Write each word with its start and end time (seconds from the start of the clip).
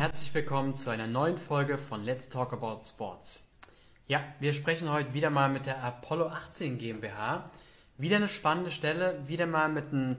Herzlich 0.00 0.32
willkommen 0.32 0.74
zu 0.74 0.88
einer 0.88 1.06
neuen 1.06 1.36
Folge 1.36 1.76
von 1.76 2.02
Let's 2.02 2.30
Talk 2.30 2.54
About 2.54 2.80
Sports. 2.82 3.44
Ja, 4.06 4.24
wir 4.38 4.54
sprechen 4.54 4.90
heute 4.90 5.12
wieder 5.12 5.28
mal 5.28 5.50
mit 5.50 5.66
der 5.66 5.84
Apollo 5.84 6.28
18 6.28 6.78
GmbH. 6.78 7.50
Wieder 7.98 8.16
eine 8.16 8.28
spannende 8.28 8.70
Stelle, 8.70 9.20
wieder 9.26 9.44
mal 9.44 9.68
mit 9.68 9.92
einem 9.92 10.16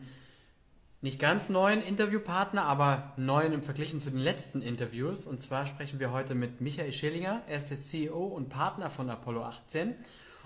nicht 1.02 1.20
ganz 1.20 1.50
neuen 1.50 1.82
Interviewpartner, 1.82 2.64
aber 2.64 3.14
neuen 3.18 3.54
im 3.54 3.64
Vergleich 3.64 3.98
zu 3.98 4.12
den 4.12 4.20
letzten 4.20 4.62
Interviews. 4.62 5.26
Und 5.26 5.42
zwar 5.42 5.66
sprechen 5.66 6.00
wir 6.00 6.12
heute 6.12 6.36
mit 6.36 6.62
Michael 6.62 6.92
Schillinger. 6.92 7.42
Er 7.48 7.58
ist 7.58 7.72
der 7.72 7.78
CEO 7.78 8.24
und 8.24 8.50
Partner 8.50 8.92
von 8.92 9.10
Apollo 9.10 9.46
18. 9.46 9.96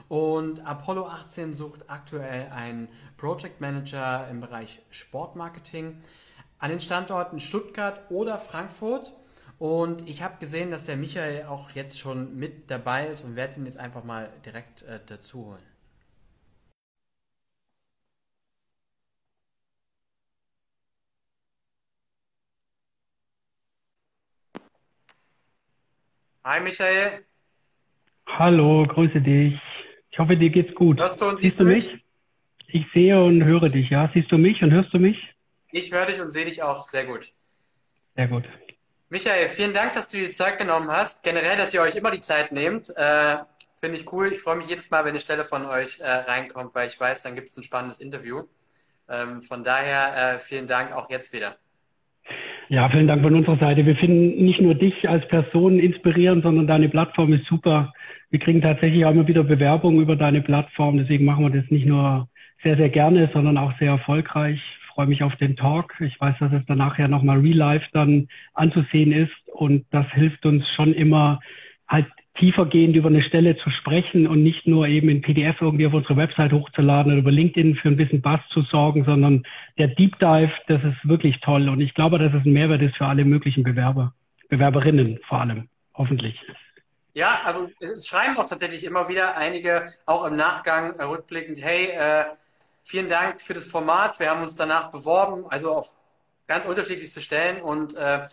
Und 0.07 0.65
Apollo 0.65 1.07
18 1.07 1.53
sucht 1.53 1.89
aktuell 1.89 2.51
einen 2.51 2.87
Project 3.17 3.59
Manager 3.59 4.29
im 4.29 4.39
Bereich 4.39 4.79
Sportmarketing 4.91 6.01
an 6.57 6.69
den 6.69 6.79
Standorten 6.79 7.41
Stuttgart 7.41 7.99
oder 8.09 8.37
Frankfurt. 8.37 9.11
Und 9.57 10.07
ich 10.07 10.21
habe 10.21 10.37
gesehen, 10.39 10.71
dass 10.71 10.85
der 10.85 10.97
Michael 10.97 11.45
auch 11.45 11.71
jetzt 11.71 11.97
schon 11.97 12.35
mit 12.35 12.69
dabei 12.69 13.07
ist 13.07 13.23
und 13.23 13.35
werde 13.35 13.55
ihn 13.57 13.65
jetzt 13.65 13.77
einfach 13.77 14.03
mal 14.03 14.29
direkt 14.45 14.83
äh, 14.83 14.99
dazu 15.05 15.45
holen. 15.45 15.63
Hi 26.43 26.59
Michael. 26.59 27.25
Hallo, 28.27 28.85
grüße 28.87 29.21
dich. 29.21 29.59
Ich 30.11 30.19
hoffe, 30.19 30.37
dir 30.37 30.49
geht's 30.49 30.75
gut. 30.75 30.99
Hörst 30.99 31.19
du 31.19 31.25
und 31.25 31.39
siehst, 31.39 31.57
siehst 31.57 31.59
du 31.61 31.65
mich? 31.65 31.91
mich? 31.91 32.03
Ich 32.67 32.85
sehe 32.93 33.23
und 33.23 33.43
höre 33.43 33.69
dich, 33.69 33.89
ja. 33.89 34.11
Siehst 34.13 34.31
du 34.31 34.37
mich 34.37 34.61
und 34.61 34.71
hörst 34.71 34.93
du 34.93 34.99
mich? 34.99 35.17
Ich 35.71 35.91
höre 35.91 36.05
dich 36.05 36.19
und 36.19 36.31
sehe 36.31 36.45
dich 36.45 36.61
auch 36.61 36.83
sehr 36.83 37.05
gut. 37.05 37.31
Sehr 38.15 38.27
gut. 38.27 38.43
Michael, 39.09 39.49
vielen 39.49 39.73
Dank, 39.73 39.93
dass 39.93 40.09
du 40.09 40.17
dir 40.17 40.27
die 40.27 40.33
Zeit 40.33 40.57
genommen 40.57 40.89
hast. 40.89 41.23
Generell, 41.23 41.57
dass 41.57 41.73
ihr 41.73 41.81
euch 41.81 41.95
immer 41.95 42.09
die 42.09 42.21
Zeit 42.21 42.51
nehmt. 42.51 42.89
Äh, 42.95 43.37
Finde 43.79 43.97
ich 43.97 44.11
cool. 44.11 44.31
Ich 44.33 44.39
freue 44.39 44.55
mich 44.55 44.67
jedes 44.67 44.89
Mal, 44.89 45.03
wenn 45.03 45.11
eine 45.11 45.19
Stelle 45.19 45.43
von 45.43 45.65
euch 45.65 45.99
äh, 45.99 46.07
reinkommt, 46.07 46.73
weil 46.73 46.87
ich 46.87 46.99
weiß, 46.99 47.21
dann 47.21 47.35
gibt 47.35 47.49
es 47.49 47.57
ein 47.57 47.63
spannendes 47.63 47.99
Interview. 47.99 48.43
Ähm, 49.07 49.43
von 49.43 49.63
daher 49.63 50.37
äh, 50.37 50.39
vielen 50.39 50.65
Dank 50.65 50.91
auch 50.91 51.07
jetzt 51.11 51.31
wieder. 51.33 51.57
Ja, 52.67 52.89
vielen 52.89 53.07
Dank 53.07 53.21
von 53.21 53.35
unserer 53.35 53.59
Seite. 53.59 53.85
Wir 53.85 53.95
finden 53.95 54.43
nicht 54.43 54.59
nur 54.59 54.73
dich 54.73 55.07
als 55.07 55.27
Person 55.27 55.77
inspirierend, 55.79 56.41
sondern 56.41 56.65
deine 56.65 56.89
Plattform 56.89 57.31
ist 57.33 57.45
super. 57.45 57.93
Wir 58.31 58.39
kriegen 58.39 58.63
tatsächlich 58.63 59.05
auch 59.05 59.11
immer 59.11 59.27
wieder 59.27 59.43
Bewerbungen 59.43 60.01
über 60.01 60.15
deine 60.15 60.41
Plattform. 60.41 60.97
Deswegen 60.97 61.25
machen 61.25 61.43
wir 61.45 61.61
das 61.61 61.69
nicht 61.69 61.85
nur 61.85 62.27
sehr, 62.63 62.77
sehr 62.77 62.89
gerne, 62.89 63.29
sondern 63.33 63.59
auch 63.59 63.77
sehr 63.77 63.91
erfolgreich 63.91 64.59
freue 64.95 65.07
mich 65.07 65.21
auf 65.21 65.35
den 65.35 65.57
Talk. 65.57 65.93
Ich 65.99 66.19
weiß, 66.19 66.35
dass 66.39 66.53
es 66.53 66.63
danach 66.67 66.97
ja 66.97 67.07
nochmal 67.07 67.39
real 67.39 67.57
life 67.57 67.85
dann 67.91 68.29
anzusehen 68.53 69.11
ist 69.11 69.49
und 69.53 69.85
das 69.91 70.07
hilft 70.13 70.45
uns 70.45 70.65
schon 70.75 70.93
immer 70.93 71.41
halt 71.87 72.07
tiefergehend 72.39 72.95
über 72.95 73.09
eine 73.09 73.21
Stelle 73.21 73.55
zu 73.57 73.69
sprechen 73.69 74.25
und 74.27 74.41
nicht 74.41 74.67
nur 74.67 74.87
eben 74.87 75.09
in 75.09 75.21
PDF 75.21 75.61
irgendwie 75.61 75.87
auf 75.87 75.93
unsere 75.93 76.17
Website 76.17 76.51
hochzuladen 76.51 77.11
oder 77.11 77.21
über 77.21 77.31
LinkedIn 77.31 77.75
für 77.75 77.89
ein 77.89 77.97
bisschen 77.97 78.21
Bass 78.21 78.41
zu 78.51 78.61
sorgen, 78.61 79.05
sondern 79.05 79.43
der 79.77 79.87
Deep 79.87 80.17
Dive, 80.19 80.51
das 80.67 80.83
ist 80.83 81.07
wirklich 81.07 81.39
toll 81.41 81.69
und 81.69 81.79
ich 81.79 81.93
glaube, 81.93 82.17
dass 82.17 82.33
es 82.33 82.45
ein 82.45 82.53
Mehrwert 82.53 82.81
ist 82.81 82.97
für 82.97 83.05
alle 83.05 83.23
möglichen 83.23 83.63
Bewerber, 83.63 84.13
Bewerberinnen 84.49 85.19
vor 85.27 85.41
allem, 85.41 85.69
hoffentlich. 85.93 86.37
Ja, 87.13 87.41
also 87.45 87.69
es 87.79 88.07
schreiben 88.07 88.35
auch 88.35 88.49
tatsächlich 88.49 88.83
immer 88.83 89.07
wieder 89.07 89.37
einige, 89.37 89.93
auch 90.05 90.25
im 90.25 90.35
Nachgang 90.35 90.99
rückblickend, 90.99 91.59
hey, 91.61 91.91
äh, 91.91 92.25
Vielen 92.87 93.09
Dank 93.09 93.41
für 93.41 93.55
das 93.55 93.65
Format. 93.65 94.19
Wir 94.19 94.29
haben 94.29 94.43
uns 94.43 94.53
danach 94.53 94.91
beworben, 94.91 95.45
also 95.49 95.73
auf 95.73 95.89
ganz 96.45 96.67
unterschiedlichste 96.67 97.19
Stellen 97.19 97.63
und 97.63 97.95
äh, 97.95 98.27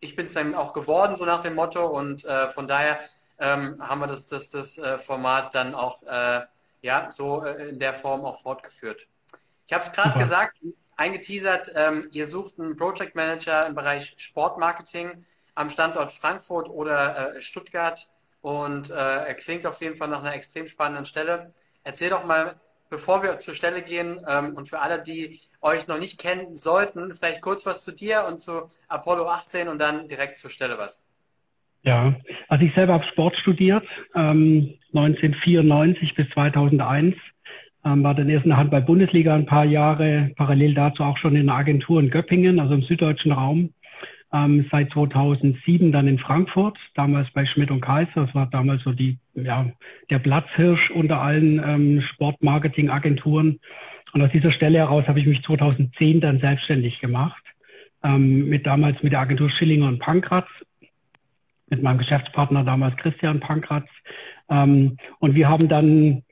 ich 0.00 0.16
bin 0.16 0.24
es 0.24 0.32
dann 0.32 0.56
auch 0.56 0.72
geworden, 0.72 1.14
so 1.14 1.24
nach 1.24 1.42
dem 1.42 1.54
Motto. 1.54 1.86
Und 1.86 2.24
äh, 2.24 2.48
von 2.48 2.66
daher 2.66 2.98
ähm, 3.38 3.76
haben 3.78 4.00
wir 4.00 4.08
das, 4.08 4.26
das, 4.26 4.50
das 4.50 4.78
äh, 4.78 4.98
Format 4.98 5.54
dann 5.54 5.76
auch 5.76 6.02
äh, 6.02 6.40
ja, 6.82 7.12
so 7.12 7.44
äh, 7.44 7.68
in 7.68 7.78
der 7.78 7.94
Form 7.94 8.24
auch 8.24 8.42
fortgeführt. 8.42 9.06
Ich 9.68 9.72
habe 9.72 9.84
es 9.84 9.92
gerade 9.92 10.18
gesagt, 10.18 10.58
eingeteasert, 10.96 11.70
ähm, 11.76 12.08
ihr 12.10 12.26
sucht 12.26 12.58
einen 12.58 12.76
Project 12.76 13.14
Manager 13.14 13.64
im 13.64 13.76
Bereich 13.76 14.12
Sportmarketing 14.16 15.24
am 15.54 15.70
Standort 15.70 16.12
Frankfurt 16.12 16.68
oder 16.68 17.36
äh, 17.36 17.42
Stuttgart 17.42 18.08
und 18.42 18.90
äh, 18.90 18.94
er 18.94 19.34
klingt 19.34 19.66
auf 19.66 19.80
jeden 19.80 19.94
Fall 19.94 20.08
nach 20.08 20.20
einer 20.20 20.34
extrem 20.34 20.66
spannenden 20.66 21.06
Stelle. 21.06 21.54
Erzähl 21.84 22.10
doch 22.10 22.24
mal 22.24 22.58
bevor 22.90 23.22
wir 23.22 23.38
zur 23.38 23.54
Stelle 23.54 23.82
gehen 23.82 24.20
ähm, 24.28 24.54
und 24.54 24.68
für 24.68 24.80
alle, 24.80 25.02
die 25.02 25.40
euch 25.60 25.88
noch 25.88 25.98
nicht 25.98 26.18
kennen 26.18 26.54
sollten, 26.54 27.14
vielleicht 27.14 27.40
kurz 27.40 27.66
was 27.66 27.82
zu 27.82 27.92
dir 27.92 28.24
und 28.26 28.40
zu 28.40 28.68
Apollo 28.88 29.28
18 29.28 29.68
und 29.68 29.78
dann 29.78 30.08
direkt 30.08 30.38
zur 30.38 30.50
Stelle 30.50 30.78
was. 30.78 31.04
Ja, 31.82 32.14
also 32.48 32.64
ich 32.64 32.74
selber 32.74 32.94
habe 32.94 33.04
Sport 33.04 33.36
studiert, 33.36 33.84
ähm, 34.14 34.74
1994 34.92 36.14
bis 36.14 36.28
2001, 36.30 37.14
ähm, 37.84 38.02
war 38.02 38.14
dann 38.14 38.28
erst 38.28 38.44
in 38.44 38.50
der 38.50 38.58
Handball-Bundesliga 38.58 39.34
ein 39.34 39.46
paar 39.46 39.64
Jahre, 39.64 40.32
parallel 40.36 40.74
dazu 40.74 41.04
auch 41.04 41.16
schon 41.18 41.36
in 41.36 41.48
einer 41.48 41.58
Agentur 41.58 42.00
in 42.00 42.10
Göppingen, 42.10 42.58
also 42.58 42.74
im 42.74 42.82
süddeutschen 42.82 43.32
Raum 43.32 43.72
ähm, 44.32 44.66
seit 44.70 44.92
2007 44.92 45.92
dann 45.92 46.06
in 46.06 46.18
Frankfurt, 46.18 46.76
damals 46.94 47.30
bei 47.32 47.46
Schmidt 47.46 47.70
und 47.70 47.80
Kaiser. 47.80 48.26
Das 48.26 48.34
war 48.34 48.46
damals 48.46 48.82
so 48.82 48.92
die, 48.92 49.18
ja, 49.34 49.70
der 50.10 50.18
Platzhirsch 50.18 50.90
unter 50.90 51.20
allen 51.20 51.62
ähm, 51.64 52.02
Sportmarketing-Agenturen. 52.12 53.58
Und 54.12 54.22
aus 54.22 54.30
dieser 54.32 54.52
Stelle 54.52 54.78
heraus 54.78 55.06
habe 55.06 55.20
ich 55.20 55.26
mich 55.26 55.42
2010 55.42 56.20
dann 56.20 56.40
selbstständig 56.40 57.00
gemacht, 57.00 57.42
ähm, 58.02 58.48
mit 58.48 58.66
damals 58.66 59.02
mit 59.02 59.12
der 59.12 59.20
Agentur 59.20 59.50
Schillinger 59.50 59.88
und 59.88 59.98
Pankratz, 59.98 60.48
mit 61.70 61.82
meinem 61.82 61.98
Geschäftspartner 61.98 62.64
damals 62.64 62.96
Christian 62.96 63.40
Pankratz. 63.40 63.88
Ähm, 64.50 64.98
und 65.18 65.34
wir 65.34 65.48
haben 65.48 65.68
dann 65.68 66.22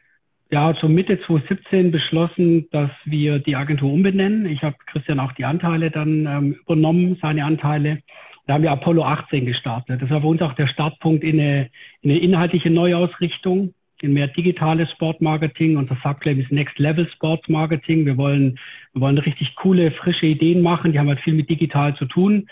ja, 0.51 0.75
zur 0.79 0.89
Mitte 0.89 1.19
2017 1.27 1.91
beschlossen, 1.91 2.69
dass 2.71 2.91
wir 3.05 3.41
die 3.41 3.57
Agentur 3.57 3.93
umbenennen. 3.93 4.47
Ich 4.47 4.63
habe 4.63 4.77
Christian 4.87 5.19
auch 5.19 5.33
die 5.33 5.45
Anteile 5.45 5.91
dann 5.91 6.27
ähm, 6.27 6.53
übernommen, 6.63 7.19
seine 7.21 7.45
Anteile. 7.45 8.01
Da 8.47 8.55
haben 8.55 8.63
wir 8.63 8.71
Apollo 8.71 9.03
18 9.03 9.45
gestartet. 9.45 10.01
Das 10.01 10.11
war 10.11 10.21
für 10.21 10.29
uns 10.29 10.43
auch 10.43 10.53
der 10.53 10.69
Startpunkt 10.69 11.25
in 11.25 11.41
eine, 11.41 11.69
in 12.03 12.11
eine 12.11 12.21
inhaltliche 12.21 12.71
Neuausrichtung, 12.71 13.75
in 14.03 14.13
mehr 14.13 14.29
digitales 14.29 14.89
Sportmarketing. 14.93 15.77
Unser 15.77 15.97
Subclaim 16.01 16.41
ist 16.41 16.53
Next 16.53 16.79
Level 16.79 17.09
Sports 17.11 17.49
Marketing. 17.49 18.07
Wir 18.07 18.17
wollen, 18.17 18.57
wir 18.93 19.01
wollen 19.01 19.19
richtig 19.19 19.57
coole, 19.57 19.91
frische 19.91 20.27
Ideen 20.27 20.63
machen. 20.63 20.93
Die 20.93 21.01
haben 21.01 21.09
halt 21.09 21.21
viel 21.21 21.35
mit 21.35 21.51
digital 21.51 21.97
zu 21.97 22.05
tun. 22.05 22.47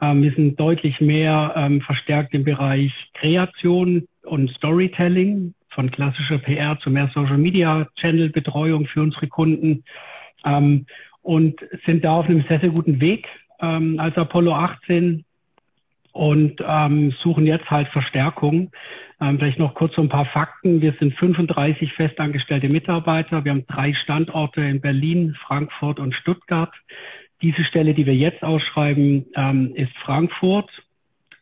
Ähm, 0.00 0.22
wir 0.22 0.32
sind 0.32 0.60
deutlich 0.60 1.00
mehr 1.00 1.54
ähm, 1.56 1.80
verstärkt 1.80 2.34
im 2.34 2.44
Bereich 2.44 2.92
Kreation 3.14 4.06
und 4.22 4.48
Storytelling 4.50 5.54
von 5.74 5.90
klassischer 5.90 6.38
PR 6.38 6.78
zu 6.80 6.90
mehr 6.90 7.10
Social 7.14 7.38
Media 7.38 7.86
Channel 7.96 8.30
Betreuung 8.30 8.86
für 8.86 9.02
unsere 9.02 9.26
Kunden 9.28 9.84
ähm, 10.44 10.86
und 11.22 11.60
sind 11.86 12.04
da 12.04 12.16
auf 12.16 12.26
einem 12.26 12.44
sehr, 12.48 12.60
sehr 12.60 12.70
guten 12.70 13.00
Weg 13.00 13.26
ähm, 13.60 13.98
als 13.98 14.16
Apollo 14.16 14.54
18 14.54 15.24
und 16.12 16.62
ähm, 16.66 17.14
suchen 17.22 17.46
jetzt 17.46 17.70
halt 17.70 17.88
Verstärkung. 17.88 18.70
Ähm, 19.20 19.38
vielleicht 19.38 19.58
noch 19.58 19.74
kurz 19.74 19.94
so 19.94 20.02
ein 20.02 20.08
paar 20.08 20.26
Fakten. 20.26 20.80
Wir 20.80 20.94
sind 20.98 21.14
35 21.14 21.92
festangestellte 21.94 22.68
Mitarbeiter. 22.68 23.44
Wir 23.44 23.52
haben 23.52 23.66
drei 23.66 23.94
Standorte 23.94 24.60
in 24.60 24.80
Berlin, 24.80 25.36
Frankfurt 25.46 26.00
und 26.00 26.14
Stuttgart. 26.14 26.72
Diese 27.40 27.64
Stelle, 27.64 27.94
die 27.94 28.06
wir 28.06 28.14
jetzt 28.14 28.42
ausschreiben, 28.42 29.26
ähm, 29.36 29.72
ist 29.74 29.92
Frankfurt 30.04 30.70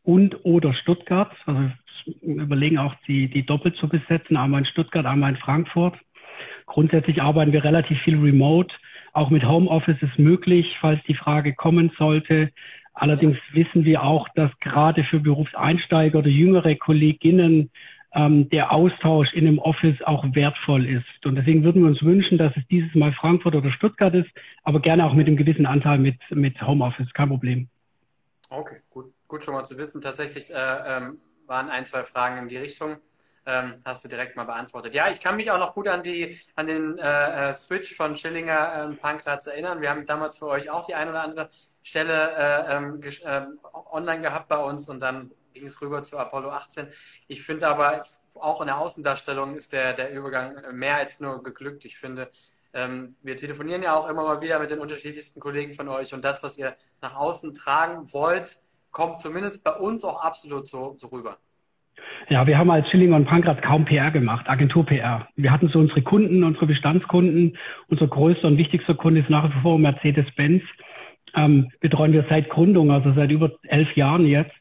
und 0.04 0.44
oder 0.44 0.72
Stuttgart. 0.74 1.32
Also 1.46 1.70
überlegen 2.22 2.78
auch, 2.78 2.94
die, 3.06 3.28
die 3.28 3.44
doppelt 3.44 3.76
zu 3.76 3.88
besetzen, 3.88 4.36
einmal 4.36 4.60
in 4.60 4.66
Stuttgart, 4.66 5.06
einmal 5.06 5.30
in 5.30 5.38
Frankfurt. 5.38 5.94
Grundsätzlich 6.66 7.20
arbeiten 7.20 7.52
wir 7.52 7.64
relativ 7.64 8.00
viel 8.02 8.18
remote. 8.18 8.74
Auch 9.12 9.30
mit 9.30 9.44
Homeoffice 9.44 10.00
ist 10.02 10.18
möglich, 10.18 10.76
falls 10.80 11.02
die 11.08 11.14
Frage 11.14 11.54
kommen 11.54 11.90
sollte. 11.98 12.50
Allerdings 12.94 13.38
wissen 13.52 13.84
wir 13.84 14.02
auch, 14.02 14.28
dass 14.34 14.50
gerade 14.60 15.04
für 15.04 15.20
Berufseinsteiger 15.20 16.18
oder 16.18 16.28
jüngere 16.28 16.74
Kolleginnen 16.76 17.70
ähm, 18.12 18.48
der 18.50 18.72
Austausch 18.72 19.32
in 19.32 19.46
einem 19.46 19.58
Office 19.58 20.00
auch 20.02 20.24
wertvoll 20.34 20.86
ist. 20.86 21.26
Und 21.26 21.36
deswegen 21.36 21.62
würden 21.62 21.82
wir 21.82 21.88
uns 21.88 22.02
wünschen, 22.02 22.38
dass 22.38 22.56
es 22.56 22.66
dieses 22.68 22.94
Mal 22.94 23.12
Frankfurt 23.12 23.54
oder 23.54 23.70
Stuttgart 23.72 24.14
ist, 24.14 24.28
aber 24.64 24.80
gerne 24.80 25.06
auch 25.06 25.14
mit 25.14 25.26
einem 25.26 25.36
gewissen 25.36 25.66
Anteil 25.66 25.98
mit, 25.98 26.18
mit 26.30 26.60
Homeoffice, 26.60 27.12
kein 27.12 27.28
Problem. 27.28 27.68
Okay, 28.48 28.80
gut, 28.90 29.12
gut 29.28 29.44
schon 29.44 29.54
mal 29.54 29.64
zu 29.64 29.78
wissen. 29.78 30.00
Tatsächlich 30.00 30.50
äh, 30.50 30.54
ähm, 30.54 31.18
waren 31.50 31.68
ein, 31.68 31.84
zwei 31.84 32.04
Fragen 32.04 32.38
in 32.38 32.48
die 32.48 32.56
Richtung. 32.56 32.96
Ähm, 33.44 33.82
hast 33.84 34.04
du 34.04 34.08
direkt 34.08 34.36
mal 34.36 34.44
beantwortet. 34.44 34.94
Ja, 34.94 35.10
ich 35.10 35.20
kann 35.20 35.36
mich 35.36 35.50
auch 35.50 35.58
noch 35.58 35.74
gut 35.74 35.88
an 35.88 36.02
die 36.02 36.38
an 36.54 36.66
den 36.66 36.98
äh, 36.98 37.50
äh 37.50 37.52
Switch 37.54 37.94
von 37.96 38.16
Schillinger 38.16 38.86
und 38.86 39.00
Pankratz 39.00 39.46
erinnern. 39.46 39.80
Wir 39.80 39.90
haben 39.90 40.06
damals 40.06 40.36
für 40.36 40.46
euch 40.46 40.70
auch 40.70 40.86
die 40.86 40.94
ein 40.94 41.08
oder 41.08 41.22
andere 41.22 41.50
Stelle 41.82 42.32
äh, 42.36 42.76
ähm, 42.76 43.00
äh, 43.02 43.42
online 43.90 44.20
gehabt 44.20 44.48
bei 44.48 44.58
uns 44.58 44.88
und 44.88 45.00
dann 45.00 45.30
ging 45.54 45.66
es 45.66 45.80
rüber 45.80 46.02
zu 46.02 46.18
Apollo 46.18 46.50
18. 46.50 46.88
Ich 47.28 47.42
finde 47.42 47.68
aber 47.68 48.04
auch 48.34 48.60
in 48.60 48.68
der 48.68 48.78
Außendarstellung 48.78 49.56
ist 49.56 49.72
der, 49.72 49.94
der 49.94 50.12
Übergang 50.12 50.72
mehr 50.72 50.96
als 50.96 51.18
nur 51.18 51.42
geglückt. 51.42 51.84
Ich 51.84 51.98
finde, 51.98 52.30
ähm, 52.72 53.16
wir 53.22 53.36
telefonieren 53.36 53.82
ja 53.82 53.96
auch 53.96 54.08
immer 54.08 54.22
mal 54.22 54.40
wieder 54.40 54.58
mit 54.58 54.70
den 54.70 54.78
unterschiedlichsten 54.78 55.40
Kollegen 55.40 55.74
von 55.74 55.88
euch 55.88 56.14
und 56.14 56.22
das, 56.22 56.42
was 56.42 56.56
ihr 56.58 56.76
nach 57.00 57.16
außen 57.16 57.54
tragen 57.54 58.12
wollt, 58.12 58.60
kommt 58.90 59.20
zumindest 59.20 59.64
bei 59.64 59.72
uns 59.72 60.04
auch 60.04 60.22
absolut 60.22 60.68
so, 60.68 60.94
so 60.98 61.08
rüber. 61.08 61.36
Ja, 62.28 62.46
wir 62.46 62.58
haben 62.58 62.70
als 62.70 62.88
Schillinger 62.88 63.16
und 63.16 63.26
Pankratz 63.26 63.60
kaum 63.62 63.84
PR 63.84 64.10
gemacht, 64.10 64.48
Agentur-PR. 64.48 65.28
Wir 65.36 65.50
hatten 65.50 65.68
so 65.68 65.78
unsere 65.78 66.02
Kunden, 66.02 66.44
unsere 66.44 66.66
Bestandskunden. 66.66 67.56
Unser 67.88 68.06
größter 68.06 68.46
und 68.46 68.58
wichtigster 68.58 68.94
Kunde 68.94 69.20
ist 69.20 69.30
nach 69.30 69.48
wie 69.48 69.60
vor 69.62 69.78
Mercedes-Benz. 69.78 70.62
Ähm, 71.34 71.70
betreuen 71.80 72.12
wir 72.12 72.24
seit 72.28 72.48
Gründung, 72.50 72.90
also 72.90 73.12
seit 73.14 73.30
über 73.30 73.52
elf 73.64 73.94
Jahren 73.96 74.26
jetzt. 74.26 74.54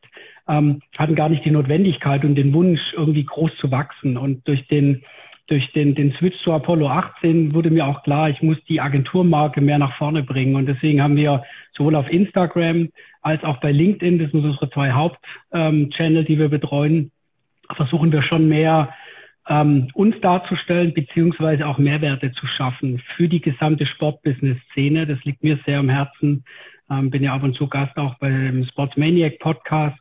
Ähm, 0.47 0.81
hatten 0.97 1.15
gar 1.15 1.29
nicht 1.29 1.45
die 1.45 1.51
Notwendigkeit 1.51 2.23
und 2.23 2.35
den 2.35 2.53
Wunsch, 2.53 2.81
irgendwie 2.93 3.25
groß 3.25 3.51
zu 3.57 3.71
wachsen. 3.71 4.17
Und 4.17 4.47
durch 4.47 4.67
den 4.67 5.03
durch 5.49 5.71
den, 5.73 5.95
den 5.95 6.13
Switch 6.13 6.37
zu 6.43 6.53
Apollo 6.53 6.87
18 6.87 7.55
wurde 7.55 7.71
mir 7.71 7.87
auch 7.87 8.03
klar, 8.03 8.29
ich 8.29 8.39
muss 8.43 8.57
die 8.65 8.79
Agenturmarke 8.79 9.61
mehr 9.61 9.79
nach 9.79 9.97
vorne 9.97 10.21
bringen. 10.21 10.55
Und 10.55 10.67
deswegen 10.67 11.01
haben 11.01 11.15
wir 11.15 11.43
sowohl 11.75 11.95
auf 11.95 12.07
Instagram 12.11 12.89
als 13.21 13.43
auch 13.43 13.57
bei 13.57 13.71
LinkedIn, 13.71 14.19
das 14.19 14.31
sind 14.31 14.45
unsere 14.45 14.69
zwei 14.69 14.91
Hauptchannel, 14.91 16.23
die 16.23 16.39
wir 16.39 16.49
betreuen, 16.49 17.11
versuchen 17.75 18.11
wir 18.11 18.23
schon 18.23 18.47
mehr 18.47 18.93
ähm, 19.47 19.87
uns 19.93 20.15
darzustellen, 20.21 20.93
beziehungsweise 20.93 21.67
auch 21.67 21.77
Mehrwerte 21.77 22.31
zu 22.31 22.45
schaffen 22.47 23.01
für 23.15 23.27
die 23.27 23.41
gesamte 23.41 23.85
Sportbusiness-Szene. 23.85 25.07
Das 25.07 25.23
liegt 25.23 25.43
mir 25.43 25.59
sehr 25.65 25.79
am 25.79 25.89
Herzen. 25.89 26.43
Ähm, 26.89 27.09
bin 27.09 27.23
ja 27.23 27.33
ab 27.33 27.43
und 27.43 27.55
zu 27.55 27.67
Gast 27.67 27.97
auch 27.97 28.15
beim 28.19 28.65
Sportsmaniac 28.65 29.39
Podcast 29.39 29.99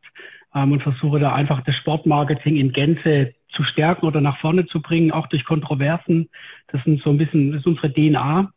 ähm, 0.54 0.72
und 0.72 0.82
versuche 0.82 1.18
da 1.18 1.34
einfach 1.34 1.62
das 1.64 1.74
Sportmarketing 1.76 2.56
in 2.56 2.72
Gänze 2.72 3.34
zu 3.50 3.64
stärken 3.64 4.06
oder 4.06 4.20
nach 4.20 4.38
vorne 4.38 4.66
zu 4.66 4.80
bringen, 4.80 5.10
auch 5.10 5.26
durch 5.28 5.44
Kontroversen. 5.44 6.28
Das 6.68 6.82
sind 6.84 7.02
so 7.02 7.10
ein 7.10 7.18
bisschen, 7.18 7.52
das 7.52 7.60
ist 7.60 7.66
unsere 7.66 7.92
DNA. 7.92 8.52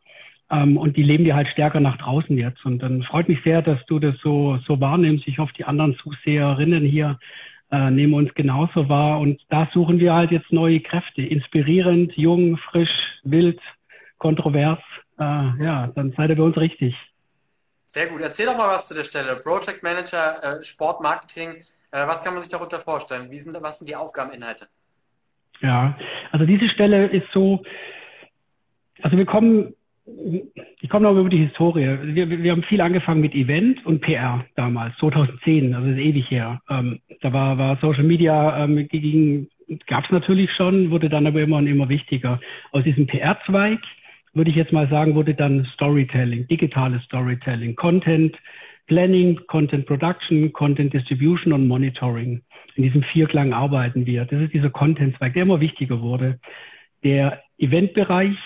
Ähm, 0.52 0.76
und 0.76 0.96
die 0.96 1.02
leben 1.02 1.24
wir 1.24 1.34
halt 1.34 1.48
stärker 1.48 1.80
nach 1.80 1.96
draußen 1.96 2.36
jetzt. 2.36 2.64
Und 2.64 2.80
dann 2.80 3.02
freut 3.02 3.28
mich 3.28 3.42
sehr, 3.42 3.62
dass 3.62 3.84
du 3.86 3.98
das 3.98 4.14
so, 4.22 4.58
so 4.66 4.80
wahrnimmst. 4.80 5.26
Ich 5.26 5.38
hoffe, 5.38 5.54
die 5.56 5.64
anderen 5.64 5.96
Zuseherinnen 5.96 6.84
hier 6.84 7.18
äh, 7.70 7.90
nehmen 7.90 8.12
uns 8.12 8.32
genauso 8.34 8.88
wahr. 8.88 9.18
Und 9.18 9.40
da 9.48 9.68
suchen 9.72 9.98
wir 9.98 10.12
halt 10.12 10.30
jetzt 10.30 10.52
neue 10.52 10.80
Kräfte. 10.80 11.22
Inspirierend, 11.22 12.12
jung, 12.16 12.58
frisch, 12.58 12.92
wild, 13.24 13.60
kontrovers. 14.18 14.78
Äh, 15.18 15.22
ja, 15.22 15.90
dann 15.94 16.12
seid 16.12 16.30
ihr 16.30 16.36
bei 16.36 16.42
uns 16.42 16.56
richtig. 16.58 16.94
Sehr 17.84 18.08
gut. 18.08 18.20
Erzähl 18.20 18.46
doch 18.46 18.56
mal 18.56 18.68
was 18.68 18.88
zu 18.88 18.94
der 18.94 19.04
Stelle. 19.04 19.36
Project 19.36 19.82
Manager, 19.82 20.60
äh, 20.60 20.64
Sportmarketing. 20.64 21.62
Äh, 21.92 22.06
was 22.06 22.22
kann 22.22 22.34
man 22.34 22.42
sich 22.42 22.50
darunter 22.50 22.78
vorstellen? 22.78 23.30
Wie 23.30 23.38
sind, 23.38 23.56
was 23.62 23.78
sind 23.78 23.88
die 23.88 23.96
Aufgabeninhalte? 23.96 24.68
Ja, 25.60 25.96
also 26.30 26.44
diese 26.44 26.68
Stelle 26.68 27.06
ist 27.06 27.26
so, 27.32 27.62
also 29.00 29.16
wir 29.16 29.26
kommen, 29.26 29.74
ich 30.04 30.88
komme 30.88 31.04
noch 31.04 31.18
über 31.18 31.28
die 31.28 31.44
Historie. 31.46 31.98
Wir, 32.02 32.28
wir 32.28 32.52
haben 32.52 32.64
viel 32.64 32.80
angefangen 32.80 33.20
mit 33.20 33.34
Event 33.34 33.84
und 33.86 34.00
PR 34.00 34.44
damals, 34.56 34.96
2010, 34.98 35.74
also 35.74 35.88
ist 35.88 35.98
ewig 35.98 36.30
her. 36.30 36.60
Ähm, 36.68 37.00
da 37.20 37.32
war, 37.32 37.56
war 37.58 37.78
Social 37.80 38.02
Media 38.02 38.64
ähm, 38.64 38.88
gab 39.86 40.04
es 40.04 40.10
natürlich 40.10 40.50
schon, 40.52 40.90
wurde 40.90 41.08
dann 41.08 41.26
aber 41.26 41.40
immer 41.40 41.58
und 41.58 41.66
immer 41.66 41.88
wichtiger. 41.88 42.40
Aus 42.72 42.84
diesem 42.84 43.06
PR-Zweig 43.06 43.78
würde 44.34 44.50
ich 44.50 44.56
jetzt 44.56 44.72
mal 44.72 44.88
sagen, 44.88 45.14
wurde 45.14 45.34
dann 45.34 45.66
Storytelling, 45.74 46.48
digitales 46.48 47.02
Storytelling, 47.04 47.76
Content 47.76 48.36
Planning, 48.88 49.40
Content 49.46 49.86
Production, 49.86 50.52
Content 50.52 50.92
Distribution 50.92 51.52
und 51.52 51.68
Monitoring. 51.68 52.42
In 52.74 52.82
diesem 52.82 53.02
Vierklang 53.04 53.52
arbeiten 53.52 54.06
wir. 54.06 54.24
Das 54.24 54.40
ist 54.40 54.52
dieser 54.52 54.70
Content-Zweig, 54.70 55.34
der 55.34 55.42
immer 55.42 55.60
wichtiger 55.60 56.00
wurde. 56.00 56.40
Der 57.04 57.42
Eventbereich, 57.58 58.36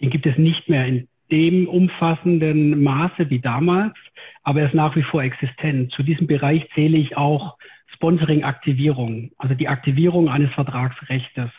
den 0.00 0.10
gibt 0.10 0.26
es 0.26 0.36
nicht 0.38 0.68
mehr 0.68 0.86
in 0.86 1.08
dem 1.30 1.68
umfassenden 1.68 2.82
Maße 2.82 3.28
wie 3.30 3.40
damals, 3.40 3.94
aber 4.42 4.60
er 4.60 4.68
ist 4.68 4.74
nach 4.74 4.96
wie 4.96 5.02
vor 5.02 5.22
existent. 5.22 5.92
Zu 5.92 6.02
diesem 6.02 6.26
Bereich 6.26 6.66
zähle 6.74 6.96
ich 6.96 7.16
auch 7.16 7.58
Sponsoring-Aktivierung, 7.94 9.32
also 9.38 9.54
die 9.54 9.68
Aktivierung 9.68 10.28
eines 10.28 10.52
Vertragsrechtes. 10.52 11.50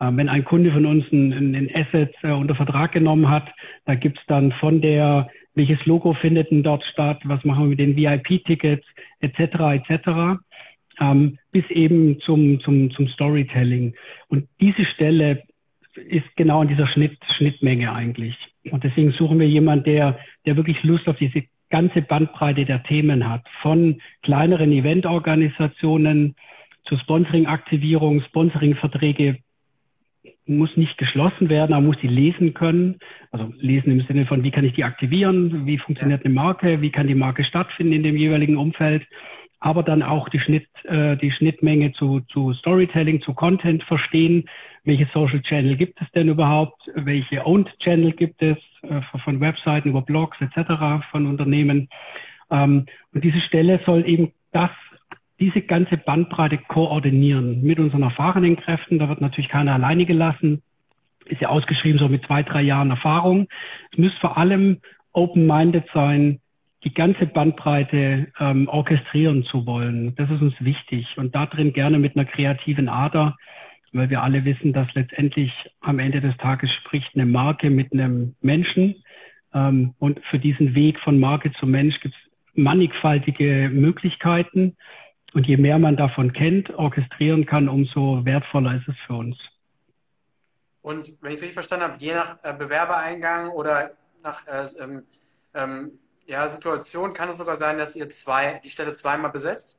Ähm, 0.00 0.16
wenn 0.16 0.28
ein 0.28 0.44
Kunde 0.44 0.70
von 0.70 0.86
uns 0.86 1.04
ein, 1.10 1.54
ein 1.54 1.70
Asset 1.74 2.14
äh, 2.22 2.30
unter 2.30 2.54
Vertrag 2.54 2.92
genommen 2.92 3.28
hat, 3.28 3.48
da 3.86 3.94
gibt 3.94 4.18
es 4.18 4.24
dann 4.26 4.52
von 4.52 4.80
der, 4.80 5.28
welches 5.54 5.84
Logo 5.86 6.12
findet 6.14 6.50
denn 6.50 6.62
dort 6.62 6.84
statt, 6.84 7.20
was 7.24 7.42
machen 7.44 7.64
wir 7.64 7.68
mit 7.70 7.80
den 7.80 7.96
VIP-Tickets, 7.96 8.86
etc., 9.20 9.88
etc., 9.88 10.38
ähm, 11.00 11.38
bis 11.52 11.68
eben 11.70 12.20
zum, 12.20 12.60
zum, 12.60 12.90
zum 12.90 13.08
Storytelling. 13.08 13.94
Und 14.28 14.46
diese 14.60 14.84
Stelle 14.84 15.42
ist 16.08 16.36
genau 16.36 16.62
in 16.62 16.68
dieser 16.68 16.86
Schnitt, 16.88 17.18
Schnittmenge 17.36 17.92
eigentlich. 17.92 18.36
Und 18.70 18.84
deswegen 18.84 19.12
suchen 19.12 19.38
wir 19.38 19.48
jemanden, 19.48 19.84
der, 19.84 20.18
der 20.46 20.56
wirklich 20.56 20.82
Lust 20.82 21.08
auf 21.08 21.16
diese 21.16 21.44
ganze 21.70 22.02
Bandbreite 22.02 22.64
der 22.64 22.82
Themen 22.82 23.28
hat. 23.28 23.44
Von 23.62 24.00
kleineren 24.22 24.72
Eventorganisationen 24.72 26.34
zu 26.84 26.96
Sponsoring-Aktivierung, 26.96 28.22
Sponsoring-Verträge 28.22 29.38
muss 30.46 30.74
nicht 30.76 30.96
geschlossen 30.96 31.50
werden, 31.50 31.74
aber 31.74 31.84
muss 31.84 31.98
die 32.00 32.08
lesen 32.08 32.54
können. 32.54 32.98
Also 33.30 33.52
lesen 33.58 33.92
im 33.92 34.06
Sinne 34.06 34.24
von, 34.26 34.42
wie 34.42 34.50
kann 34.50 34.64
ich 34.64 34.72
die 34.72 34.84
aktivieren, 34.84 35.66
wie 35.66 35.78
funktioniert 35.78 36.24
eine 36.24 36.32
Marke, 36.32 36.80
wie 36.80 36.90
kann 36.90 37.06
die 37.06 37.14
Marke 37.14 37.44
stattfinden 37.44 37.92
in 37.92 38.02
dem 38.02 38.16
jeweiligen 38.16 38.56
Umfeld, 38.56 39.06
aber 39.60 39.82
dann 39.82 40.02
auch 40.02 40.28
die, 40.28 40.38
Schnitt, 40.38 40.66
äh, 40.84 41.16
die 41.16 41.32
Schnittmenge 41.32 41.92
zu, 41.92 42.20
zu 42.20 42.54
Storytelling, 42.54 43.20
zu 43.22 43.34
Content 43.34 43.82
verstehen. 43.84 44.48
Welche 44.84 45.08
Social 45.12 45.42
Channel 45.42 45.76
gibt 45.76 46.00
es 46.00 46.10
denn 46.12 46.28
überhaupt? 46.28 46.80
Welche 46.94 47.44
Owned 47.44 47.68
Channel 47.80 48.12
gibt 48.12 48.40
es 48.42 48.56
äh, 48.82 49.00
von 49.24 49.40
Webseiten 49.40 49.90
über 49.90 50.02
Blogs 50.02 50.36
etc. 50.40 51.04
von 51.10 51.26
Unternehmen? 51.26 51.88
Ähm, 52.50 52.86
und 53.12 53.24
diese 53.24 53.40
Stelle 53.40 53.80
soll 53.84 54.08
eben 54.08 54.32
das 54.52 54.70
diese 55.40 55.60
ganze 55.62 55.96
Bandbreite 55.96 56.58
koordinieren 56.58 57.62
mit 57.62 57.78
unseren 57.78 58.02
erfahrenen 58.02 58.56
Kräften. 58.56 58.98
Da 58.98 59.08
wird 59.08 59.20
natürlich 59.20 59.48
keiner 59.50 59.74
alleine 59.74 60.04
gelassen. 60.04 60.62
Ist 61.26 61.40
ja 61.40 61.48
ausgeschrieben 61.48 61.98
so 61.98 62.08
mit 62.08 62.24
zwei, 62.26 62.42
drei 62.42 62.62
Jahren 62.62 62.90
Erfahrung. 62.90 63.46
Es 63.92 63.98
müsste 63.98 64.18
vor 64.18 64.36
allem 64.36 64.78
open-minded 65.12 65.84
sein, 65.94 66.40
die 66.84 66.94
ganze 66.94 67.26
Bandbreite 67.26 68.28
ähm, 68.38 68.68
orchestrieren 68.68 69.44
zu 69.44 69.66
wollen. 69.66 70.14
Das 70.14 70.30
ist 70.30 70.40
uns 70.40 70.54
wichtig. 70.60 71.06
Und 71.16 71.34
da 71.34 71.46
drin 71.46 71.72
gerne 71.72 71.98
mit 71.98 72.16
einer 72.16 72.24
kreativen 72.24 72.88
Ader, 72.88 73.36
weil 73.92 74.10
wir 74.10 74.22
alle 74.22 74.44
wissen, 74.44 74.72
dass 74.72 74.92
letztendlich 74.94 75.52
am 75.80 75.98
Ende 75.98 76.20
des 76.20 76.36
Tages 76.36 76.70
spricht 76.74 77.10
eine 77.14 77.26
Marke 77.26 77.70
mit 77.70 77.92
einem 77.92 78.36
Menschen. 78.40 79.02
Ähm, 79.52 79.94
und 79.98 80.20
für 80.30 80.38
diesen 80.38 80.74
Weg 80.74 81.00
von 81.00 81.18
Marke 81.18 81.52
zu 81.52 81.66
Mensch 81.66 81.98
gibt 82.00 82.14
es 82.14 82.32
mannigfaltige 82.54 83.70
Möglichkeiten. 83.72 84.76
Und 85.34 85.46
je 85.46 85.56
mehr 85.56 85.78
man 85.78 85.96
davon 85.96 86.32
kennt, 86.32 86.70
orchestrieren 86.70 87.44
kann, 87.44 87.68
umso 87.68 88.24
wertvoller 88.24 88.76
ist 88.76 88.88
es 88.88 88.96
für 89.06 89.14
uns. 89.14 89.36
Und 90.80 91.12
wenn 91.20 91.32
ich 91.32 91.36
es 91.36 91.42
richtig 91.42 91.54
verstanden 91.54 91.84
habe, 91.84 91.96
je 91.98 92.14
nach 92.14 92.38
äh, 92.42 92.54
Bewerbereingang 92.54 93.50
oder 93.50 93.90
nach 94.22 94.46
äh, 94.46 94.66
ähm, 94.80 95.02
ähm, 95.54 95.90
ja, 96.28 96.48
Situation 96.48 97.14
kann 97.14 97.30
es 97.30 97.38
sogar 97.38 97.56
sein, 97.56 97.78
dass 97.78 97.96
ihr 97.96 98.08
zwei, 98.10 98.60
die 98.62 98.70
Stelle 98.70 98.94
zweimal 98.94 99.30
besetzt? 99.30 99.78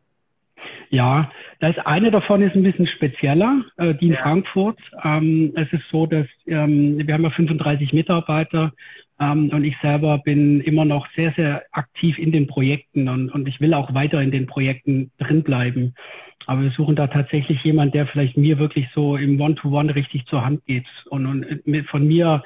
Ja, 0.89 1.31
da 1.59 1.69
ist 1.69 1.79
eine 1.85 2.11
davon 2.11 2.41
ist 2.41 2.55
ein 2.55 2.63
bisschen 2.63 2.87
spezieller, 2.87 3.63
äh, 3.77 3.93
die 3.93 4.07
in 4.07 4.13
ja. 4.13 4.21
Frankfurt. 4.21 4.79
Ähm, 5.03 5.53
es 5.55 5.71
ist 5.71 5.83
so, 5.91 6.05
dass 6.05 6.27
ähm, 6.47 6.97
wir 6.97 7.13
haben 7.13 7.23
ja 7.23 7.29
35 7.29 7.93
Mitarbeiter 7.93 8.73
ähm, 9.19 9.49
und 9.53 9.63
ich 9.63 9.75
selber 9.81 10.17
bin 10.17 10.61
immer 10.61 10.85
noch 10.85 11.07
sehr, 11.15 11.31
sehr 11.33 11.63
aktiv 11.71 12.17
in 12.17 12.31
den 12.31 12.47
Projekten 12.47 13.07
und, 13.07 13.29
und 13.29 13.47
ich 13.47 13.61
will 13.61 13.73
auch 13.73 13.93
weiter 13.93 14.19
in 14.21 14.31
den 14.31 14.47
Projekten 14.47 15.11
drin 15.19 15.43
bleiben. 15.43 15.93
Aber 16.47 16.63
wir 16.63 16.71
suchen 16.71 16.95
da 16.95 17.05
tatsächlich 17.05 17.63
jemand, 17.63 17.93
der 17.93 18.07
vielleicht 18.07 18.35
mir 18.35 18.57
wirklich 18.57 18.87
so 18.95 19.15
im 19.15 19.39
One-to-One 19.39 19.91
-One 19.91 19.95
richtig 19.95 20.25
zur 20.25 20.43
Hand 20.43 20.65
geht. 20.65 20.87
Und, 21.09 21.27
und 21.27 21.87
von 21.89 22.07
mir, 22.07 22.43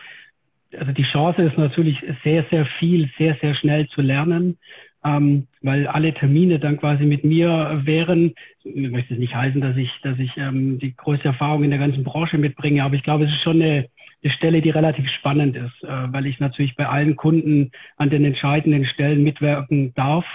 also 0.80 0.92
die 0.92 1.04
Chance 1.04 1.44
ist 1.44 1.58
natürlich 1.58 1.98
sehr, 2.24 2.46
sehr 2.50 2.66
viel, 2.80 3.10
sehr, 3.18 3.36
sehr 3.42 3.56
schnell 3.56 3.88
zu 3.88 4.02
lernen, 4.02 4.58
ähm, 5.04 5.48
weil 5.62 5.88
alle 5.88 6.14
Termine 6.14 6.60
dann 6.60 6.78
quasi 6.78 7.06
mit 7.06 7.24
mir 7.24 7.82
wären. 7.84 8.34
Ich 8.64 8.90
möchte 8.90 9.14
es 9.14 9.20
nicht 9.20 9.36
heißen, 9.36 9.62
dass 9.62 9.76
ich, 9.78 9.92
dass 10.02 10.18
ich 10.20 10.36
ähm, 10.38 10.80
die 10.80 10.96
größte 10.96 11.30
Erfahrung 11.30 11.64
in 11.64 11.70
der 11.70 11.80
ganzen 11.80 12.04
Branche 12.04 12.38
mitbringe, 12.38 12.84
aber 12.84 12.96
ich 12.96 13.04
glaube, 13.04 13.26
es 13.26 13.32
ist 13.32 13.42
schon 13.44 13.62
eine, 13.62 13.90
eine 14.24 14.34
Stelle, 14.34 14.62
die 14.62 14.70
relativ 14.70 15.10
spannend 15.10 15.56
ist, 15.56 15.84
äh, 15.84 15.88
weil 16.14 16.26
ich 16.26 16.40
natürlich 16.40 16.76
bei 16.76 16.88
allen 16.88 17.16
Kunden 17.16 17.72
an 17.98 18.10
den 18.10 18.24
entscheidenden 18.24 18.86
Stellen 18.86 19.24
mitwirken 19.24 19.94
darf 19.96 20.26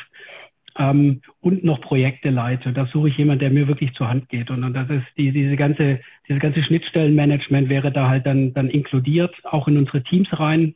ähm, 0.79 1.21
und 1.41 1.65
noch 1.65 1.81
Projekte 1.81 2.31
leite. 2.31 2.73
Da 2.73 2.87
suche 2.87 3.09
ich 3.09 3.19
jemanden, 3.19 3.41
der 3.41 3.51
mir 3.51 3.69
wirklich 3.69 3.93
zur 3.95 4.09
Hand 4.09 4.29
geht. 4.29 4.51
Und, 4.51 4.65
und 4.65 4.75
das 4.75 4.89
ist 4.89 5.07
die, 5.17 5.33
diese 5.33 5.57
ganze, 5.57 6.01
diese 6.29 6.39
ganze 6.39 6.63
Schnittstellenmanagement 6.63 7.69
wäre 7.69 7.93
da 7.93 8.09
halt 8.09 8.27
dann, 8.27 8.55
dann 8.55 8.71
inkludiert, 8.71 9.35
auch 9.45 9.69
in 9.69 9.77
unsere 9.77 10.03
Teams 10.03 10.29
rein. 10.33 10.75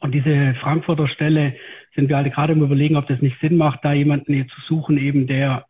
Und 0.00 0.14
diese 0.14 0.54
Frankfurter 0.60 1.08
Stelle 1.08 1.54
sind 1.94 2.08
wir 2.08 2.16
halt 2.16 2.32
gerade 2.32 2.52
im 2.52 2.62
Überlegen, 2.62 2.96
ob 2.96 3.08
das 3.08 3.20
nicht 3.20 3.38
Sinn 3.40 3.56
macht, 3.56 3.84
da 3.84 3.92
jemanden 3.92 4.48
zu 4.48 4.60
suchen, 4.66 4.96
eben 4.96 5.26
der, 5.26 5.66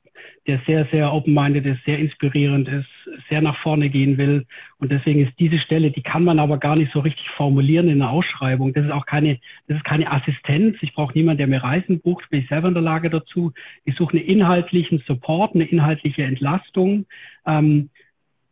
der 0.46 0.60
sehr, 0.66 0.86
sehr 0.90 1.12
open-minded 1.12 1.66
ist, 1.66 1.84
sehr 1.84 1.98
inspirierend 1.98 2.68
ist, 2.68 2.88
sehr 3.28 3.42
nach 3.42 3.58
vorne 3.58 3.90
gehen 3.90 4.16
will. 4.16 4.46
Und 4.78 4.90
deswegen 4.90 5.20
ist 5.20 5.38
diese 5.38 5.58
Stelle, 5.58 5.90
die 5.90 6.02
kann 6.02 6.24
man 6.24 6.38
aber 6.38 6.58
gar 6.58 6.76
nicht 6.76 6.92
so 6.92 7.00
richtig 7.00 7.28
formulieren 7.36 7.88
in 7.88 8.00
einer 8.00 8.10
Ausschreibung. 8.10 8.72
Das 8.72 8.84
ist 8.84 8.90
auch 8.90 9.06
keine, 9.06 9.38
das 9.66 9.76
ist 9.76 9.84
keine 9.84 10.10
Assistenz. 10.10 10.76
Ich 10.80 10.94
brauche 10.94 11.12
niemanden, 11.14 11.38
der 11.38 11.46
mir 11.46 11.62
Reisen 11.62 12.00
bucht, 12.00 12.28
bin 12.30 12.40
ich 12.40 12.48
selber 12.48 12.68
in 12.68 12.74
der 12.74 12.82
Lage 12.82 13.10
dazu. 13.10 13.52
Ich 13.84 13.94
suche 13.96 14.16
einen 14.16 14.26
inhaltlichen 14.26 15.02
Support, 15.06 15.54
eine 15.54 15.64
inhaltliche 15.64 16.22
Entlastung. 16.22 17.06
Ähm, 17.46 17.90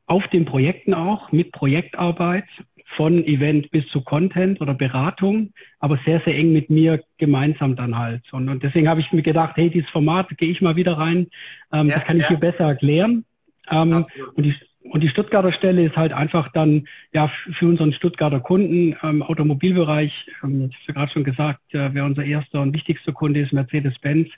auf 0.06 0.26
den 0.28 0.44
Projekten 0.44 0.94
auch, 0.94 1.32
mit 1.32 1.50
Projektarbeit, 1.50 2.44
von 2.96 3.24
Event 3.24 3.70
bis 3.70 3.86
zu 3.88 4.00
Content 4.00 4.60
oder 4.60 4.74
Beratung, 4.74 5.52
aber 5.80 5.98
sehr, 6.04 6.20
sehr 6.24 6.36
eng 6.36 6.52
mit 6.52 6.70
mir 6.70 7.02
gemeinsam 7.18 7.76
dann 7.76 7.98
halt. 7.98 8.22
Und, 8.32 8.48
und 8.48 8.62
deswegen 8.62 8.88
habe 8.88 9.00
ich 9.00 9.12
mir 9.12 9.22
gedacht, 9.22 9.56
hey, 9.56 9.70
dieses 9.70 9.90
Format 9.90 10.28
gehe 10.38 10.50
ich 10.50 10.60
mal 10.60 10.76
wieder 10.76 10.96
rein. 10.96 11.26
Ähm, 11.72 11.88
ja, 11.88 11.96
das 11.96 12.04
kann 12.04 12.16
ich 12.16 12.22
ja. 12.22 12.28
hier 12.28 12.38
besser 12.38 12.64
erklären. 12.64 13.24
Ähm, 13.70 14.04
und 14.34 14.44
die 14.44 14.54
und 14.90 15.02
die 15.02 15.08
Stuttgarter 15.08 15.52
Stelle 15.52 15.84
ist 15.84 15.96
halt 15.96 16.12
einfach 16.12 16.52
dann 16.52 16.86
ja 17.12 17.30
für 17.58 17.66
unseren 17.66 17.92
Stuttgarter 17.92 18.40
Kunden 18.40 18.96
ähm, 19.02 19.22
Automobilbereich, 19.22 20.12
ähm, 20.42 20.70
ich 20.70 20.76
habe 20.76 20.86
ja 20.86 20.94
gerade 20.94 21.12
schon 21.12 21.24
gesagt, 21.24 21.60
äh, 21.74 21.92
wer 21.92 22.04
unser 22.04 22.24
erster 22.24 22.60
und 22.60 22.72
wichtigster 22.72 23.12
Kunde 23.12 23.40
ist, 23.40 23.52
Mercedes-Benz, 23.52 24.28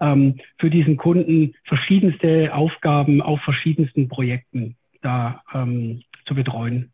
ähm, 0.00 0.38
für 0.58 0.70
diesen 0.70 0.96
Kunden 0.96 1.54
verschiedenste 1.64 2.54
Aufgaben 2.54 3.20
auf 3.20 3.40
verschiedensten 3.42 4.08
Projekten 4.08 4.76
da 5.02 5.42
ähm, 5.52 6.02
zu 6.26 6.34
betreuen. 6.34 6.90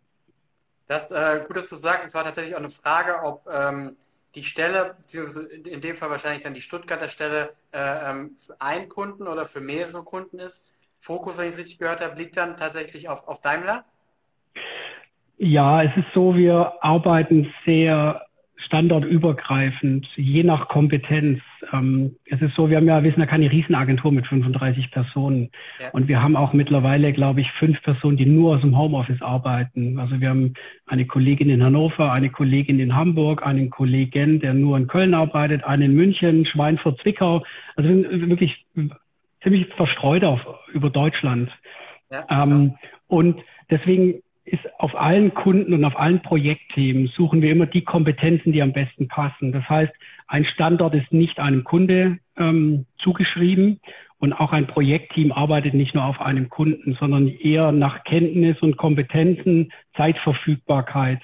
Das 0.92 1.11
äh, 1.11 1.42
gut, 1.46 1.56
dass 1.56 1.70
du 1.70 1.76
sagst. 1.76 2.06
Es 2.06 2.12
war 2.12 2.22
tatsächlich 2.22 2.54
auch 2.54 2.58
eine 2.58 2.68
Frage, 2.68 3.22
ob 3.25 3.49
ähm, 3.50 3.96
die 4.34 4.42
Stelle, 4.42 4.94
beziehungsweise 5.00 5.46
in 5.46 5.80
dem 5.80 5.96
Fall 5.96 6.11
wahrscheinlich 6.11 6.42
dann 6.42 6.52
die 6.52 6.61
Stuttgarter 6.61 7.08
Stelle, 7.08 7.54
äh, 7.72 8.11
ähm, 8.11 8.37
für 8.37 8.61
einen 8.61 8.90
Kunden 8.90 9.26
oder 9.26 9.46
für 9.46 9.62
mehrere 9.62 10.02
Kunden 10.02 10.38
ist. 10.38 10.70
Fokus, 10.99 11.38
wenn 11.38 11.46
ich 11.46 11.52
es 11.52 11.58
richtig 11.58 11.78
gehört 11.78 12.02
habe, 12.02 12.20
liegt 12.20 12.37
dann 12.37 12.58
tatsächlich 12.58 13.08
auf, 13.08 13.26
auf 13.26 13.40
Daimler? 13.40 13.87
Ja, 15.38 15.82
es 15.82 15.96
ist 15.96 16.12
so, 16.12 16.37
wir 16.37 16.75
arbeiten 16.82 17.50
sehr 17.64 18.26
standortübergreifend, 18.66 20.06
je 20.16 20.42
nach 20.42 20.68
Kompetenz. 20.68 21.40
Ähm, 21.73 22.17
es 22.26 22.41
ist 22.41 22.55
so, 22.55 22.69
wir 22.69 22.76
haben 22.76 22.87
ja, 22.87 23.02
wir 23.02 23.11
sind 23.11 23.21
ja 23.21 23.26
keine 23.26 23.50
Riesenagentur 23.50 24.12
mit 24.12 24.26
35 24.26 24.91
Personen. 24.91 25.50
Ja. 25.81 25.91
Und 25.91 26.09
wir 26.09 26.23
haben 26.23 26.37
auch 26.37 26.52
mittlerweile, 26.52 27.12
glaube 27.12 27.41
ich, 27.41 27.50
fünf 27.52 27.83
Personen, 27.83 28.17
die 28.17 28.26
nur 28.26 28.57
aus 28.57 28.61
dem 28.61 28.76
Homeoffice 28.76 29.23
arbeiten. 29.23 29.99
Also 29.99 30.21
wir 30.21 30.29
haben 30.29 30.55
eine 30.87 31.07
Kollegin 31.07 31.50
in 31.50 31.62
Hannover, 31.62 32.12
eine 32.12 32.31
Kollegin 32.31 32.79
in 32.79 32.95
Hamburg, 32.95 33.45
einen 33.45 33.71
Kollegen, 33.71 34.41
der 34.41 34.55
nur 34.55 34.76
in 34.76 34.87
Köln 34.87 35.14
arbeitet, 35.14 35.64
einen 35.64 35.83
in 35.83 35.95
München, 35.95 36.47
Schweinfurt, 36.47 37.00
Zwickau. 37.00 37.45
Also 37.76 37.88
wirklich 37.88 38.67
ziemlich 39.43 39.67
verstreut 39.75 40.25
auf, 40.25 40.41
über 40.73 40.91
Deutschland. 40.91 41.50
Ja, 42.11 42.26
ähm, 42.31 42.75
und 43.09 43.41
deswegen 43.71 44.23
ist 44.44 44.64
auf 44.78 44.94
allen 44.94 45.34
Kunden 45.34 45.72
und 45.72 45.84
auf 45.84 45.99
allen 45.99 46.22
Projektthemen 46.22 47.08
suchen 47.08 47.42
wir 47.42 47.52
immer 47.52 47.66
die 47.66 47.84
Kompetenzen, 47.84 48.52
die 48.52 48.62
am 48.62 48.72
besten 48.72 49.08
passen. 49.08 49.52
Das 49.52 49.68
heißt, 49.68 49.92
ein 50.26 50.44
Standort 50.44 50.94
ist 50.94 51.12
nicht 51.12 51.38
einem 51.38 51.64
Kunde 51.64 52.18
ähm, 52.37 52.87
zugeschrieben 52.99 53.80
und 54.18 54.32
auch 54.32 54.52
ein 54.52 54.66
Projektteam 54.66 55.32
arbeitet 55.32 55.75
nicht 55.75 55.94
nur 55.94 56.04
auf 56.04 56.20
einem 56.20 56.49
Kunden, 56.49 56.96
sondern 56.99 57.28
eher 57.28 57.72
nach 57.72 58.04
Kenntnis 58.04 58.56
und 58.61 58.76
Kompetenzen, 58.76 59.72
Zeitverfügbarkeit. 59.96 61.20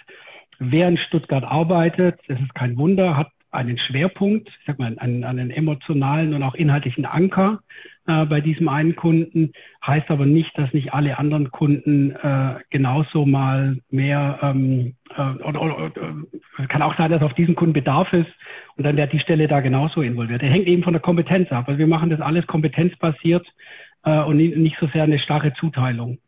Wer 0.58 0.88
in 0.88 0.98
Stuttgart 0.98 1.44
arbeitet, 1.44 2.18
das 2.26 2.40
ist 2.40 2.54
kein 2.54 2.76
Wunder, 2.76 3.16
hat 3.16 3.30
einen 3.50 3.78
Schwerpunkt, 3.78 4.48
ich 4.48 4.66
sag 4.66 4.78
mal, 4.78 4.94
einen, 4.98 5.24
einen 5.24 5.50
emotionalen 5.50 6.34
und 6.34 6.42
auch 6.42 6.54
inhaltlichen 6.54 7.06
Anker 7.06 7.60
äh, 8.06 8.24
bei 8.26 8.40
diesem 8.40 8.68
einen 8.68 8.96
Kunden, 8.96 9.52
heißt 9.86 10.10
aber 10.10 10.26
nicht, 10.26 10.56
dass 10.58 10.72
nicht 10.72 10.92
alle 10.92 11.18
anderen 11.18 11.50
Kunden 11.50 12.12
äh, 12.16 12.56
genauso 12.70 13.24
mal 13.24 13.78
mehr 13.90 14.38
ähm, 14.42 14.96
äh, 15.16 15.20
oder, 15.42 15.62
oder, 15.62 15.76
oder 15.78 16.66
kann 16.68 16.82
auch 16.82 16.96
sein, 16.96 17.10
dass 17.10 17.22
auf 17.22 17.34
diesen 17.34 17.54
Kunden 17.54 17.72
Bedarf 17.72 18.12
ist 18.12 18.30
und 18.76 18.84
dann 18.84 18.96
wird 18.96 19.12
die 19.12 19.20
Stelle 19.20 19.48
da 19.48 19.60
genauso 19.60 20.02
involviert. 20.02 20.42
Der 20.42 20.50
hängt 20.50 20.66
eben 20.66 20.82
von 20.82 20.92
der 20.92 21.02
Kompetenz 21.02 21.50
ab. 21.50 21.68
Also 21.68 21.78
wir 21.78 21.86
machen 21.86 22.10
das 22.10 22.20
alles 22.20 22.46
kompetenzbasiert 22.46 23.46
äh, 24.04 24.20
und 24.22 24.36
nicht, 24.36 24.76
so 24.78 24.86
sehr 24.88 25.04
eine 25.04 25.18
starre 25.18 25.52
Zuteilung. 25.54 26.18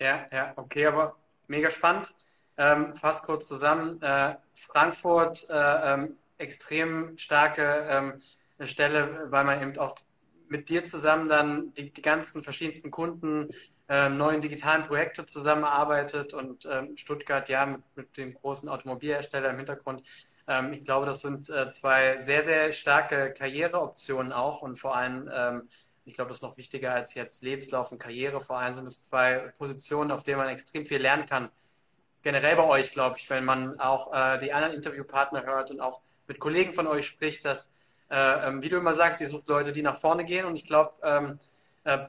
Ja, 0.00 0.26
ja, 0.32 0.52
okay, 0.56 0.86
aber 0.86 1.16
mega 1.48 1.70
spannend. 1.70 2.12
Ähm, 2.58 2.94
fast 2.94 3.24
kurz 3.24 3.48
zusammen. 3.48 4.00
Äh, 4.02 4.34
Frankfurt 4.52 5.46
äh, 5.48 5.94
ähm, 5.94 6.16
extrem 6.42 7.16
starke 7.18 7.86
ähm, 7.88 8.66
Stelle, 8.66 9.26
weil 9.30 9.44
man 9.44 9.62
eben 9.62 9.78
auch 9.78 9.96
mit 10.48 10.68
dir 10.68 10.84
zusammen 10.84 11.28
dann 11.28 11.72
die, 11.74 11.90
die 11.90 12.02
ganzen 12.02 12.42
verschiedensten 12.42 12.90
Kunden, 12.90 13.48
äh, 13.88 14.08
neuen 14.08 14.40
digitalen 14.40 14.84
Projekte 14.84 15.26
zusammenarbeitet 15.26 16.34
und 16.34 16.66
ähm, 16.70 16.96
Stuttgart 16.96 17.48
ja 17.48 17.66
mit, 17.66 17.80
mit 17.96 18.16
dem 18.16 18.34
großen 18.34 18.68
Automobilhersteller 18.68 19.50
im 19.50 19.56
Hintergrund. 19.56 20.02
Ähm, 20.46 20.72
ich 20.72 20.84
glaube, 20.84 21.06
das 21.06 21.20
sind 21.22 21.50
äh, 21.50 21.70
zwei 21.72 22.18
sehr, 22.18 22.44
sehr 22.44 22.72
starke 22.72 23.32
Karriereoptionen 23.32 24.32
auch 24.32 24.62
und 24.62 24.76
vor 24.76 24.96
allem, 24.96 25.28
ähm, 25.32 25.62
ich 26.04 26.14
glaube, 26.14 26.28
das 26.28 26.38
ist 26.38 26.42
noch 26.42 26.56
wichtiger 26.56 26.94
als 26.94 27.14
jetzt 27.14 27.42
Lebenslauf 27.42 27.92
und 27.92 27.98
Karriere. 27.98 28.40
Vor 28.40 28.58
allem 28.58 28.74
sind 28.74 28.86
es 28.86 29.02
zwei 29.02 29.52
Positionen, 29.58 30.10
auf 30.10 30.22
denen 30.22 30.38
man 30.38 30.48
extrem 30.48 30.86
viel 30.86 31.00
lernen 31.00 31.26
kann. 31.26 31.50
Generell 32.22 32.56
bei 32.56 32.64
euch, 32.64 32.92
glaube 32.92 33.18
ich, 33.18 33.28
wenn 33.30 33.44
man 33.44 33.80
auch 33.80 34.12
äh, 34.12 34.38
die 34.38 34.52
anderen 34.52 34.74
Interviewpartner 34.74 35.44
hört 35.44 35.70
und 35.70 35.80
auch 35.80 36.00
mit 36.26 36.38
Kollegen 36.38 36.72
von 36.72 36.86
euch 36.86 37.06
spricht, 37.06 37.44
dass, 37.44 37.70
äh, 38.10 38.48
ähm, 38.48 38.62
wie 38.62 38.68
du 38.68 38.76
immer 38.76 38.94
sagst, 38.94 39.20
ihr 39.20 39.28
sucht 39.28 39.48
Leute, 39.48 39.72
die 39.72 39.82
nach 39.82 39.98
vorne 39.98 40.24
gehen 40.24 40.46
und 40.46 40.56
ich 40.56 40.64
glaube, 40.64 40.92
ähm, 41.02 41.38
äh, 41.84 42.06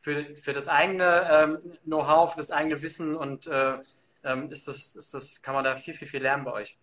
für, 0.00 0.24
für 0.42 0.52
das 0.52 0.68
eigene 0.68 1.28
ähm, 1.30 1.58
Know-how, 1.84 2.32
für 2.32 2.40
das 2.40 2.50
eigene 2.50 2.82
Wissen 2.82 3.16
und 3.16 3.46
äh, 3.46 3.78
ähm, 4.24 4.50
ist 4.50 4.68
das, 4.68 4.94
ist 4.94 5.14
das, 5.14 5.40
kann 5.42 5.54
man 5.54 5.64
da 5.64 5.76
viel, 5.76 5.94
viel, 5.94 6.08
viel 6.08 6.22
lernen 6.22 6.44
bei 6.44 6.52
euch. 6.52 6.76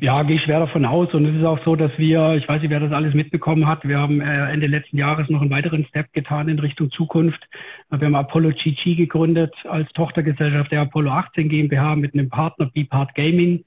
Ja, 0.00 0.22
gehe 0.22 0.36
ich 0.36 0.42
schwer 0.42 0.60
davon 0.60 0.84
aus. 0.84 1.12
Und 1.14 1.26
es 1.26 1.36
ist 1.36 1.44
auch 1.44 1.58
so, 1.64 1.74
dass 1.76 1.90
wir, 1.98 2.34
ich 2.34 2.48
weiß 2.48 2.60
nicht, 2.62 2.70
wer 2.70 2.80
das 2.80 2.92
alles 2.92 3.14
mitbekommen 3.14 3.66
hat, 3.66 3.86
wir 3.86 3.98
haben 3.98 4.20
äh, 4.20 4.52
Ende 4.52 4.66
letzten 4.66 4.98
Jahres 4.98 5.28
noch 5.28 5.40
einen 5.40 5.50
weiteren 5.50 5.84
Step 5.86 6.12
getan 6.12 6.48
in 6.48 6.58
Richtung 6.58 6.90
Zukunft. 6.90 7.42
Wir 7.90 8.06
haben 8.06 8.14
Apollo 8.14 8.50
GG 8.50 8.94
gegründet 8.94 9.54
als 9.64 9.90
Tochtergesellschaft 9.92 10.70
der 10.70 10.82
Apollo 10.82 11.10
18 11.10 11.48
GmbH 11.48 11.96
mit 11.96 12.14
einem 12.14 12.28
Partner 12.28 12.66
B-Part 12.66 13.14
Gaming. 13.14 13.64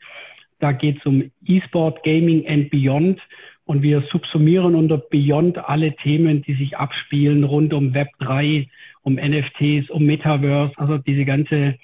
Da 0.60 0.72
geht 0.72 1.00
es 1.00 1.06
um 1.06 1.32
E-Sport, 1.46 2.04
Gaming 2.04 2.48
and 2.48 2.70
Beyond. 2.70 3.20
Und 3.66 3.82
wir 3.82 4.02
subsumieren 4.12 4.76
unter 4.76 4.98
Beyond 4.98 5.58
alle 5.58 5.96
Themen, 5.98 6.42
die 6.42 6.54
sich 6.54 6.78
abspielen 6.78 7.44
rund 7.44 7.74
um 7.74 7.94
Web 7.94 8.08
3, 8.20 8.68
um 9.04 9.16
NFTs, 9.16 9.90
um 9.90 10.06
Metaverse, 10.06 10.74
also 10.78 10.98
diese 10.98 11.26
ganze 11.26 11.76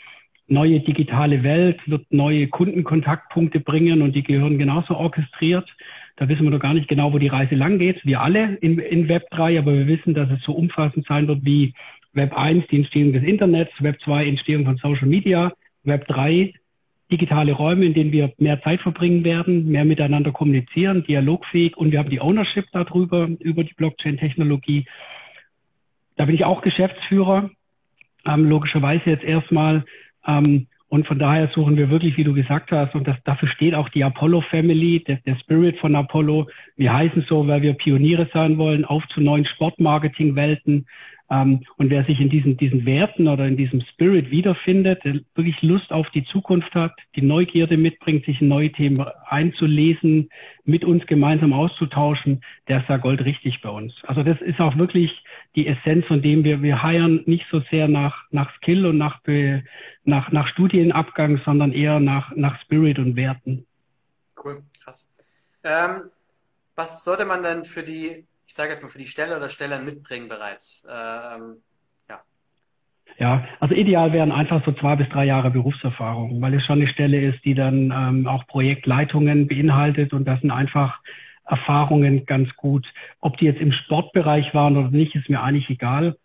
neue 0.47 0.79
digitale 0.81 1.43
Welt 1.43 1.79
wird 1.87 2.05
neue 2.11 2.47
Kundenkontaktpunkte 2.47 3.59
bringen 3.59 4.01
und 4.01 4.15
die 4.15 4.23
gehören 4.23 4.57
genauso 4.57 4.95
orchestriert. 4.95 5.67
Da 6.15 6.29
wissen 6.29 6.43
wir 6.43 6.51
noch 6.51 6.59
gar 6.59 6.73
nicht 6.73 6.87
genau, 6.87 7.11
wo 7.11 7.17
die 7.17 7.27
Reise 7.27 7.55
lang 7.55 7.79
geht. 7.79 8.05
Wir 8.05 8.21
alle 8.21 8.55
in, 8.61 8.77
in 8.79 9.07
Web 9.07 9.29
3, 9.31 9.57
aber 9.59 9.73
wir 9.73 9.87
wissen, 9.87 10.13
dass 10.13 10.29
es 10.29 10.41
so 10.43 10.53
umfassend 10.53 11.05
sein 11.07 11.27
wird 11.27 11.43
wie 11.43 11.73
Web 12.13 12.37
1, 12.37 12.67
die 12.67 12.77
Entstehung 12.77 13.13
des 13.13 13.23
Internets, 13.23 13.71
Web 13.79 13.99
2, 14.01 14.27
Entstehung 14.27 14.65
von 14.65 14.77
Social 14.77 15.07
Media, 15.07 15.51
Web 15.83 16.07
3, 16.07 16.53
digitale 17.13 17.51
Räume, 17.53 17.85
in 17.85 17.93
denen 17.93 18.11
wir 18.11 18.33
mehr 18.39 18.59
Zeit 18.63 18.81
verbringen 18.81 19.23
werden, 19.23 19.67
mehr 19.67 19.85
miteinander 19.85 20.31
kommunizieren, 20.31 21.03
dialogfähig 21.03 21.77
und 21.77 21.91
wir 21.91 21.99
haben 21.99 22.09
die 22.09 22.19
Ownership 22.19 22.65
darüber, 22.71 23.29
über 23.39 23.63
die 23.63 23.75
Blockchain-Technologie. 23.75 24.85
Da 26.15 26.25
bin 26.25 26.33
ich 26.33 26.43
auch 26.43 26.61
Geschäftsführer, 26.61 27.51
ähm, 28.25 28.49
logischerweise 28.49 29.11
jetzt 29.11 29.23
erstmal. 29.23 29.85
Ähm, 30.25 30.65
und 30.89 31.07
von 31.07 31.19
daher 31.19 31.49
suchen 31.55 31.77
wir 31.77 31.89
wirklich, 31.89 32.17
wie 32.17 32.23
du 32.23 32.33
gesagt 32.33 32.71
hast, 32.71 32.95
und 32.95 33.07
das, 33.07 33.17
dafür 33.23 33.49
steht 33.49 33.75
auch 33.75 33.89
die 33.89 34.03
Apollo 34.03 34.41
Family, 34.49 35.03
der, 35.03 35.17
der 35.25 35.35
Spirit 35.37 35.77
von 35.79 35.95
Apollo. 35.95 36.47
Wir 36.77 36.93
heißen 36.93 37.25
so, 37.29 37.47
weil 37.47 37.61
wir 37.61 37.73
Pioniere 37.73 38.27
sein 38.33 38.57
wollen, 38.57 38.85
auf 38.85 39.03
zu 39.13 39.21
neuen 39.21 39.45
Sportmarketing-Welten. 39.45 40.87
Ähm, 41.29 41.65
und 41.77 41.89
wer 41.89 42.03
sich 42.05 42.19
in 42.19 42.29
diesen, 42.29 42.57
diesen 42.57 42.85
Werten 42.85 43.27
oder 43.27 43.47
in 43.47 43.57
diesem 43.57 43.81
Spirit 43.81 44.29
wiederfindet, 44.29 45.03
der 45.03 45.19
wirklich 45.35 45.61
Lust 45.61 45.91
auf 45.91 46.09
die 46.11 46.25
Zukunft 46.25 46.73
hat, 46.75 46.93
die 47.15 47.21
Neugierde 47.21 47.77
mitbringt, 47.77 48.25
sich 48.25 48.41
in 48.41 48.49
neue 48.49 48.71
Themen 48.71 49.05
einzulesen, 49.27 50.29
mit 50.65 50.83
uns 50.83 51.05
gemeinsam 51.07 51.53
auszutauschen, 51.53 52.43
der 52.67 52.81
ist 52.81 52.89
da 52.89 52.97
Gold 52.97 53.23
richtig 53.23 53.61
bei 53.61 53.69
uns. 53.69 53.93
Also 54.03 54.23
das 54.23 54.39
ist 54.41 54.59
auch 54.59 54.77
wirklich 54.77 55.23
die 55.55 55.67
Essenz, 55.67 56.05
von 56.05 56.21
dem 56.21 56.43
wir, 56.43 56.61
wir 56.61 56.83
heiern 56.83 57.23
nicht 57.25 57.45
so 57.51 57.61
sehr 57.71 57.87
nach, 57.87 58.25
nach 58.31 58.53
Skill 58.57 58.85
und 58.85 58.97
nach, 58.97 59.21
nach, 60.03 60.31
nach 60.31 60.47
Studienabgang, 60.49 61.39
sondern 61.45 61.71
eher 61.71 61.99
nach, 61.99 62.35
nach 62.35 62.59
Spirit 62.61 62.99
und 62.99 63.15
Werten. 63.15 63.65
Cool, 64.43 64.61
krass. 64.83 65.09
Ähm, 65.63 66.09
was 66.75 67.03
sollte 67.03 67.25
man 67.25 67.43
denn 67.43 67.63
für 67.63 67.83
die 67.83 68.25
ich 68.47 68.53
sage 68.53 68.71
jetzt 68.71 68.81
mal, 68.81 68.89
für 68.89 68.99
die 68.99 69.05
Stelle 69.05 69.37
oder 69.37 69.49
Stellen 69.49 69.85
mitbringen 69.85 70.27
bereits? 70.27 70.85
Ähm, 70.89 71.57
ja. 72.09 72.21
Ja, 73.17 73.47
also 73.59 73.75
ideal 73.75 74.13
wären 74.13 74.31
einfach 74.31 74.63
so 74.65 74.71
zwei 74.73 74.95
bis 74.95 75.09
drei 75.09 75.25
Jahre 75.25 75.51
Berufserfahrung, 75.51 76.41
weil 76.41 76.53
es 76.53 76.65
schon 76.65 76.81
eine 76.81 76.89
Stelle 76.89 77.21
ist, 77.21 77.43
die 77.45 77.55
dann 77.55 77.91
ähm, 77.91 78.27
auch 78.27 78.47
Projektleitungen 78.47 79.47
beinhaltet 79.47 80.13
und 80.13 80.25
das 80.25 80.41
sind 80.41 80.51
einfach 80.51 80.99
Erfahrungen 81.45 82.25
ganz 82.25 82.49
gut. 82.55 82.85
Ob 83.19 83.37
die 83.37 83.45
jetzt 83.45 83.59
im 83.59 83.71
Sportbereich 83.71 84.53
waren 84.53 84.77
oder 84.77 84.91
nicht, 84.91 85.15
ist 85.15 85.29
mir 85.29 85.41
eigentlich 85.41 85.69
egal. 85.69 86.17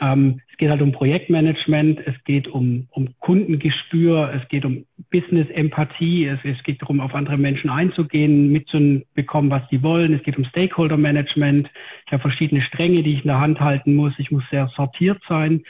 Ähm, 0.00 0.40
es 0.50 0.58
geht 0.58 0.70
halt 0.70 0.82
um 0.82 0.92
Projektmanagement, 0.92 2.00
es 2.06 2.14
geht 2.24 2.48
um, 2.48 2.86
um 2.90 3.08
Kundengespür, 3.20 4.32
es 4.34 4.46
geht 4.48 4.64
um 4.64 4.84
Business-Empathie, 5.10 6.26
es, 6.26 6.38
es 6.44 6.62
geht 6.64 6.82
darum, 6.82 7.00
auf 7.00 7.14
andere 7.14 7.38
Menschen 7.38 7.70
einzugehen, 7.70 8.52
mitzubekommen, 8.52 9.50
was 9.50 9.66
die 9.70 9.82
wollen. 9.82 10.12
Es 10.12 10.22
geht 10.22 10.36
um 10.36 10.44
Stakeholder-Management. 10.44 11.70
Ich 12.06 12.12
habe 12.12 12.22
verschiedene 12.22 12.62
Stränge, 12.62 13.02
die 13.02 13.14
ich 13.14 13.22
in 13.22 13.28
der 13.28 13.40
Hand 13.40 13.60
halten 13.60 13.94
muss. 13.94 14.12
Ich 14.18 14.30
muss 14.30 14.44
sehr 14.50 14.68
sortiert 14.76 15.20
sein. 15.28 15.62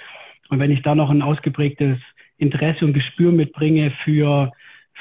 Und 0.49 0.59
wenn 0.59 0.71
ich 0.71 0.83
da 0.83 0.95
noch 0.95 1.11
ein 1.11 1.23
ausgeprägtes 1.23 1.99
Interesse 2.39 2.85
und 2.85 2.93
Gespür 2.93 3.33
mitbringe 3.33 3.93
für, 4.05 4.53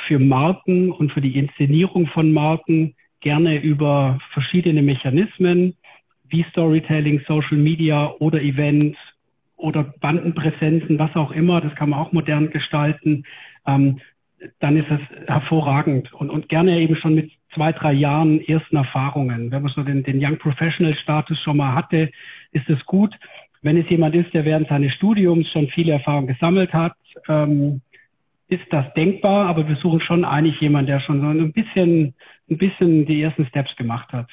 für 0.08 0.20
Marken 0.20 0.92
und 0.92 1.12
für 1.12 1.22
die 1.22 1.38
Inszenierung 1.38 2.08
von 2.08 2.32
Marken, 2.32 2.96
gerne 3.22 3.58
über 3.58 4.20
verschiedene 4.34 4.82
Mechanismen, 4.82 5.76
wie 6.30 6.46
Storytelling, 6.52 7.22
Social 7.28 7.58
Media 7.58 8.14
oder 8.20 8.42
Events 8.42 8.98
oder 9.66 9.84
Bandenpräsenzen, 10.00 11.00
was 11.00 11.16
auch 11.16 11.32
immer, 11.32 11.60
das 11.60 11.74
kann 11.76 11.90
man 11.90 12.00
auch 12.00 12.12
modern 12.12 12.52
gestalten, 12.52 13.24
ähm, 13.66 14.00
dann 14.60 14.78
ist 14.78 14.90
das 14.90 15.00
hervorragend 15.28 16.14
und, 16.14 16.30
und 16.30 16.50
gerne 16.50 16.80
eben 16.80 16.96
schon 16.96 17.16
mit 17.16 17.32
zwei, 17.54 17.72
drei 17.72 17.94
Jahren 17.94 18.40
ersten 18.42 18.76
Erfahrungen. 18.76 19.50
Wenn 19.50 19.64
man 19.64 19.72
so 19.74 19.82
den, 19.82 20.04
den 20.04 20.24
Young 20.24 20.38
Professional 20.38 20.94
Status 20.96 21.40
schon 21.40 21.58
mal 21.58 21.74
hatte, 21.74 22.12
ist 22.52 22.70
es 22.70 22.86
gut. 22.86 23.16
Wenn 23.64 23.78
es 23.78 23.90
jemand 23.90 24.14
ist, 24.14 24.34
der 24.34 24.46
während 24.46 24.68
seines 24.68 24.94
Studiums 24.94 25.50
schon 25.50 25.68
viele 25.70 25.94
Erfahrungen 25.94 26.28
gesammelt 26.28 26.72
hat, 26.74 26.94
ähm, 27.28 27.82
ist 28.48 28.66
das 28.70 28.94
denkbar, 28.94 29.48
aber 29.48 29.68
wir 29.68 29.78
suchen 29.78 30.02
schon 30.02 30.24
eigentlich 30.24 30.62
jemanden, 30.62 30.88
der 30.88 31.00
schon 31.00 31.22
so 31.22 31.28
ein 31.28 31.54
bisschen, 31.54 32.14
ein 32.52 32.58
bisschen 32.58 33.08
die 33.08 33.22
ersten 33.22 33.48
Steps 33.48 33.76
gemacht 33.78 34.12
hat. 34.14 34.30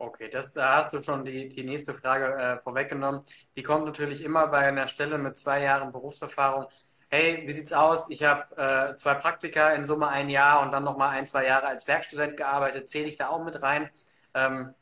Okay, 0.00 0.30
das, 0.30 0.54
da 0.54 0.76
hast 0.76 0.94
du 0.94 1.02
schon 1.02 1.26
die, 1.26 1.50
die 1.50 1.62
nächste 1.62 1.92
Frage 1.92 2.34
äh, 2.34 2.58
vorweggenommen. 2.60 3.20
Die 3.54 3.62
kommt 3.62 3.84
natürlich 3.84 4.24
immer 4.24 4.46
bei 4.46 4.60
einer 4.60 4.88
Stelle 4.88 5.18
mit 5.18 5.36
zwei 5.36 5.60
Jahren 5.60 5.92
Berufserfahrung. 5.92 6.68
Hey, 7.10 7.42
wie 7.46 7.52
sieht's 7.52 7.74
aus? 7.74 8.08
Ich 8.08 8.22
habe 8.22 8.56
äh, 8.56 8.94
zwei 8.96 9.12
Praktika 9.12 9.72
in 9.74 9.84
Summe 9.84 10.08
ein 10.08 10.30
Jahr 10.30 10.62
und 10.62 10.72
dann 10.72 10.84
nochmal 10.84 11.10
ein, 11.10 11.26
zwei 11.26 11.44
Jahre 11.44 11.66
als 11.66 11.86
Werkstudent 11.86 12.38
gearbeitet. 12.38 12.88
Zähle 12.88 13.08
ich 13.08 13.16
da 13.16 13.28
auch 13.28 13.44
mit 13.44 13.62
rein? 13.62 13.90
Ähm, 14.32 14.72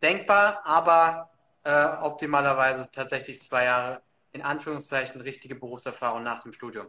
denkbar, 0.00 0.62
aber 0.64 1.30
äh, 1.64 1.84
optimalerweise 2.00 2.88
tatsächlich 2.92 3.42
zwei 3.42 3.64
Jahre 3.64 4.00
in 4.30 4.42
Anführungszeichen 4.42 5.20
richtige 5.20 5.56
Berufserfahrung 5.56 6.22
nach 6.22 6.44
dem 6.44 6.52
Studium. 6.52 6.86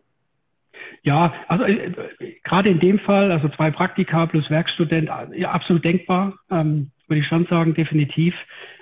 Ja, 1.01 1.33
also 1.47 1.63
äh, 1.63 2.28
gerade 2.49 2.69
in 2.69 2.79
dem 2.79 2.99
Fall, 2.99 3.31
also 3.31 3.47
zwei 3.49 3.71
Praktika 3.71 4.25
plus 4.25 4.49
Werkstudent, 4.49 5.09
ja, 5.35 5.51
absolut 5.51 5.85
denkbar, 5.85 6.33
ähm, 6.49 6.91
würde 7.07 7.21
ich 7.21 7.27
schon 7.27 7.45
sagen, 7.45 7.73
definitiv. 7.73 8.33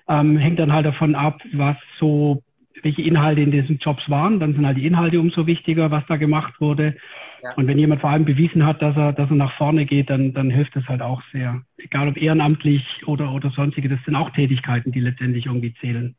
Ähm, 0.08 0.38
hängt 0.38 0.58
dann 0.58 0.72
halt 0.72 0.86
davon 0.86 1.16
ab, 1.16 1.42
was 1.52 1.76
so, 2.00 2.42
welche 2.82 3.02
Inhalte 3.02 3.42
in 3.42 3.52
diesen 3.52 3.78
Jobs 3.78 4.10
waren. 4.10 4.40
Dann 4.40 4.54
sind 4.54 4.66
halt 4.66 4.78
die 4.78 4.88
Inhalte 4.88 5.20
umso 5.20 5.48
wichtiger, 5.48 5.92
was 5.92 6.06
da 6.08 6.16
gemacht 6.16 6.62
wurde. 6.62 6.96
Ja. 7.44 7.54
Und 7.56 7.68
wenn 7.68 7.78
jemand 7.78 8.00
vor 8.00 8.10
allem 8.10 8.24
bewiesen 8.24 8.66
hat, 8.66 8.82
dass 8.82 8.96
er, 8.96 9.12
dass 9.12 9.30
er 9.30 9.36
nach 9.36 9.58
vorne 9.58 9.86
geht, 9.86 10.10
dann, 10.10 10.34
dann 10.34 10.50
hilft 10.50 10.76
es 10.78 10.88
halt 10.88 11.02
auch 11.02 11.22
sehr. 11.34 11.62
Egal 11.78 12.08
ob 12.08 12.16
ehrenamtlich 12.16 12.86
oder, 13.06 13.34
oder 13.34 13.50
sonstige, 13.50 13.90
das 13.90 14.00
sind 14.06 14.16
auch 14.16 14.30
Tätigkeiten, 14.30 14.94
die 14.94 15.02
letztendlich 15.02 15.46
irgendwie 15.46 15.74
zählen. 15.82 16.16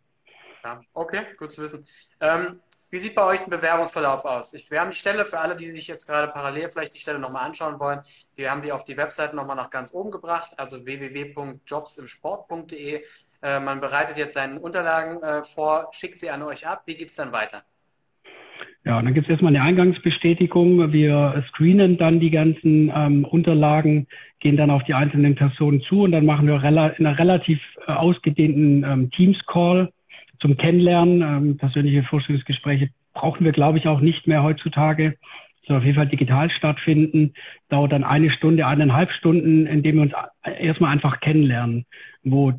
Ja, 0.64 0.80
okay, 0.92 1.22
gut 1.38 1.50
zu 1.50 1.62
wissen. 1.62 1.86
Ähm, 2.20 2.60
wie 2.90 2.98
sieht 2.98 3.14
bei 3.14 3.24
euch 3.24 3.40
ein 3.40 3.48
Bewerbungsverlauf 3.50 4.24
aus? 4.24 4.54
Ich, 4.54 4.70
wir 4.70 4.80
haben 4.80 4.90
die 4.90 4.96
Stelle 4.96 5.26
für 5.26 5.38
alle, 5.38 5.54
die 5.56 5.70
sich 5.70 5.86
jetzt 5.86 6.06
gerade 6.06 6.32
parallel 6.32 6.70
vielleicht 6.70 6.94
die 6.94 6.98
Stelle 6.98 7.18
nochmal 7.18 7.44
anschauen 7.46 7.78
wollen. 7.78 8.00
Wir 8.34 8.50
haben 8.50 8.62
die 8.62 8.72
auf 8.72 8.84
die 8.84 8.96
Webseite 8.96 9.36
nochmal 9.36 9.56
nach 9.56 9.68
ganz 9.70 9.92
oben 9.92 10.10
gebracht, 10.10 10.52
also 10.56 10.82
www.jobsimsport.de. 10.84 13.02
Äh, 13.42 13.60
man 13.60 13.80
bereitet 13.80 14.16
jetzt 14.16 14.32
seine 14.34 14.58
Unterlagen 14.58 15.22
äh, 15.22 15.44
vor, 15.44 15.90
schickt 15.92 16.18
sie 16.18 16.30
an 16.30 16.42
euch 16.42 16.66
ab. 16.66 16.82
Wie 16.86 16.96
geht 16.96 17.08
es 17.08 17.16
dann 17.16 17.32
weiter? 17.32 17.62
Ja, 18.84 19.02
dann 19.02 19.12
gibt 19.12 19.26
es 19.26 19.30
erstmal 19.30 19.54
eine 19.54 19.64
Eingangsbestätigung. 19.64 20.92
Wir 20.92 21.44
screenen 21.50 21.98
dann 21.98 22.20
die 22.20 22.30
ganzen 22.30 22.90
ähm, 22.94 23.26
Unterlagen, 23.26 24.06
gehen 24.40 24.56
dann 24.56 24.70
auf 24.70 24.82
die 24.84 24.94
einzelnen 24.94 25.34
Personen 25.34 25.82
zu 25.82 26.04
und 26.04 26.12
dann 26.12 26.24
machen 26.24 26.46
wir 26.46 26.64
in 26.64 27.06
einer 27.06 27.18
relativ 27.18 27.60
äh, 27.86 27.92
ausgedehnten 27.92 28.82
ähm, 28.84 29.10
Teams-Call 29.10 29.92
zum 30.40 30.56
Kennenlernen. 30.56 31.22
Ähm, 31.22 31.56
persönliche 31.56 32.02
Vorstellungsgespräche 32.04 32.90
brauchen 33.14 33.44
wir, 33.44 33.52
glaube 33.52 33.78
ich, 33.78 33.86
auch 33.86 34.00
nicht 34.00 34.26
mehr 34.26 34.42
heutzutage. 34.42 35.16
Soll 35.66 35.78
auf 35.78 35.84
jeden 35.84 35.96
Fall 35.96 36.08
digital 36.08 36.50
stattfinden. 36.50 37.34
Dauert 37.68 37.92
dann 37.92 38.04
eine 38.04 38.30
Stunde, 38.30 38.66
eineinhalb 38.66 39.10
Stunden, 39.12 39.66
indem 39.66 39.96
wir 39.96 40.02
uns 40.02 40.12
erstmal 40.58 40.92
einfach 40.92 41.20
kennenlernen, 41.20 41.84
wo 42.22 42.54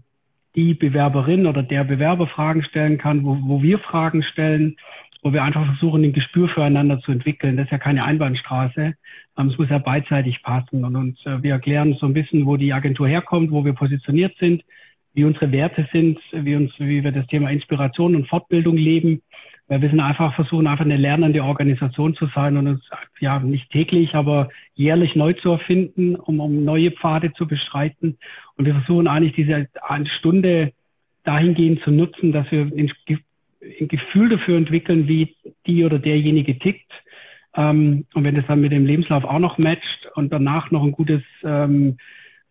die 0.56 0.74
Bewerberin 0.74 1.48
oder 1.48 1.64
der 1.64 1.84
Bewerber 1.84 2.28
Fragen 2.28 2.64
stellen 2.64 2.98
kann, 2.98 3.24
wo, 3.24 3.38
wo 3.42 3.62
wir 3.62 3.80
Fragen 3.80 4.24
stellen, 4.24 4.76
wo 5.22 5.34
wir 5.34 5.44
einfach 5.44 5.66
versuchen, 5.66 6.04
ein 6.04 6.14
Gespür 6.14 6.50
füreinander 6.50 7.00
zu 7.02 7.12
entwickeln. 7.12 7.58
Das 7.58 7.66
ist 7.66 7.72
ja 7.72 7.78
keine 7.78 8.04
Einbahnstraße. 8.04 8.94
Ähm, 9.38 9.48
es 9.48 9.58
muss 9.58 9.70
ja 9.70 9.78
beidseitig 9.80 10.42
passen. 10.44 10.84
Und 10.84 10.96
uns, 10.96 11.26
äh, 11.26 11.42
wir 11.42 11.54
erklären 11.54 11.96
so 12.00 12.06
ein 12.06 12.14
bisschen, 12.14 12.46
wo 12.46 12.58
die 12.58 12.74
Agentur 12.74 13.08
herkommt, 13.08 13.52
wo 13.52 13.66
wir 13.66 13.74
positioniert 13.74 14.38
sind, 14.38 14.64
wie 15.20 15.26
unsere 15.26 15.52
Werte 15.52 15.86
sind, 15.92 16.18
wie 16.32 16.56
uns, 16.56 16.72
wie 16.78 17.04
wir 17.04 17.12
das 17.12 17.28
Thema 17.28 17.50
Inspiration 17.50 18.16
und 18.16 18.30
Fortbildung 18.30 18.78
leben. 18.78 19.22
Weil 19.68 19.82
wir 19.82 19.90
sind 19.90 20.00
einfach 20.00 20.34
versuchen, 20.34 20.66
einfach 20.66 20.86
eine 20.86 20.96
lernende 20.96 21.44
Organisation 21.44 22.16
zu 22.16 22.28
sein 22.34 22.56
und 22.56 22.68
uns 22.68 22.90
ja 23.20 23.40
nicht 23.40 23.70
täglich, 23.70 24.16
aber 24.16 24.48
jährlich 24.76 25.16
neu 25.16 25.34
zu 25.34 25.50
erfinden, 25.52 26.16
um, 26.16 26.40
um 26.40 26.64
neue 26.64 26.92
Pfade 26.92 27.34
zu 27.34 27.48
beschreiten. 27.48 28.18
Und 28.56 28.66
wir 28.66 28.74
versuchen 28.76 29.08
eigentlich 29.08 29.34
diese 29.34 29.68
eine 29.82 30.08
Stunde 30.08 30.72
dahingehend 31.26 31.82
zu 31.84 31.92
nutzen, 31.92 32.32
dass 32.32 32.50
wir 32.50 32.62
ein, 32.62 32.92
Gefühl 33.90 34.30
dafür 34.30 34.58
entwickeln, 34.58 35.10
wie 35.10 35.36
die 35.68 35.84
oder 35.84 36.00
derjenige 36.00 36.58
tickt. 36.58 36.92
Ähm, 37.56 38.06
und 38.14 38.24
wenn 38.24 38.36
das 38.36 38.48
dann 38.48 38.62
mit 38.62 38.72
dem 38.72 38.86
Lebenslauf 38.86 39.26
auch 39.26 39.40
noch 39.40 39.58
matcht 39.58 40.08
und 40.16 40.32
danach 40.32 40.72
noch 40.72 40.82
ein 40.82 40.94
gutes 40.94 41.22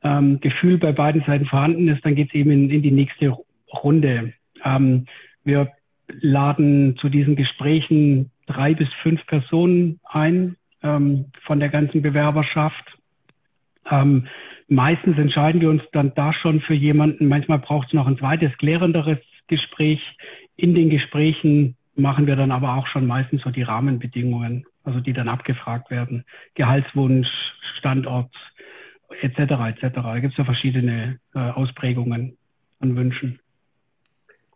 ähm, 0.03 0.41
Gefühl 0.41 0.79
bei 0.79 0.93
beiden 0.93 1.23
Seiten 1.25 1.47
vorhanden 1.47 1.89
ist, 1.89 2.05
dann 2.05 2.15
geht 2.15 2.29
es 2.29 2.35
eben 2.35 2.51
in, 2.51 2.71
in, 2.71 2.83
die 2.83 2.91
nächste 2.91 3.37
Runde. 3.73 4.33
Ähm, 4.65 5.07
wir 5.45 5.73
laden 6.21 6.97
zu 6.99 7.09
diesen 7.09 7.37
Gesprächen 7.37 8.31
drei 8.47 8.75
bis 8.75 8.89
fünf 9.03 9.25
Personen 9.27 10.01
ein 10.05 10.57
ähm, 10.83 11.27
von 11.45 11.61
der 11.61 11.69
ganzen 11.69 12.03
Bewerberschaft. 12.03 12.85
Ähm, 13.91 14.27
meistens 14.69 15.19
entscheiden 15.19 15.61
wir 15.61 15.71
uns 15.71 15.83
dann 15.93 16.13
da 16.15 16.33
schon 16.33 16.61
für 16.61 16.75
jemanden. 16.75 17.27
Manchmal 17.29 17.59
braucht 17.59 17.89
es 17.89 17.95
noch 17.95 18.07
ein 18.07 18.19
zweites, 18.19 18.57
klärenderes 18.59 19.19
Gespräch. 19.49 20.01
In 20.57 20.75
den 20.75 20.91
Gesprächen 20.91 21.77
machen 21.95 22.27
wir 22.27 22.37
dann 22.37 22.53
aber 22.53 22.75
auch 22.75 22.87
schon 22.87 23.07
meistens 23.07 23.43
so 23.43 23.51
die 23.51 23.63
Rahmenbedingungen, 23.63 24.67
also 24.85 25.01
die 25.01 25.13
dann 25.13 25.29
abgefragt 25.29 25.91
werden. 25.91 26.25
Gehaltswunsch, 26.55 27.29
Standort, 27.79 28.33
etc. 29.21 29.39
etc. 29.39 29.95
Da 29.95 30.19
gibt 30.21 30.33
es 30.33 30.39
ja 30.39 30.45
verschiedene 30.45 31.19
äh, 31.35 31.39
Ausprägungen 31.39 32.37
und 32.81 32.97
Wünschen. 32.97 33.41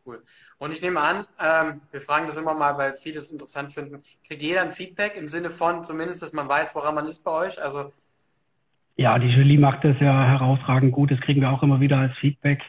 Cool. 0.04 0.22
Und 0.58 0.72
ich 0.72 0.82
nehme 0.82 1.00
an, 1.00 1.26
ähm, 1.40 1.80
wir 1.90 2.00
fragen 2.00 2.26
das 2.26 2.36
immer 2.36 2.54
mal, 2.54 2.76
weil 2.76 2.94
viele 2.94 3.20
es 3.20 3.30
interessant 3.30 3.72
finden. 3.72 4.02
Kriegt 4.26 4.42
jeder 4.42 4.62
ein 4.62 4.72
Feedback 4.72 5.16
im 5.16 5.28
Sinne 5.28 5.50
von 5.50 5.84
zumindest, 5.84 6.22
dass 6.22 6.32
man 6.32 6.48
weiß, 6.48 6.74
woran 6.74 6.94
man 6.94 7.06
ist 7.06 7.24
bei 7.24 7.30
euch? 7.30 7.60
Also 7.60 7.92
ja, 8.96 9.18
die 9.18 9.28
Julie 9.28 9.58
macht 9.58 9.84
das 9.84 9.96
ja 10.00 10.26
herausragend 10.26 10.92
gut. 10.92 11.10
Das 11.10 11.20
kriegen 11.20 11.40
wir 11.40 11.50
auch 11.50 11.62
immer 11.62 11.80
wieder 11.80 11.98
als 11.98 12.16
Feedback, 12.18 12.60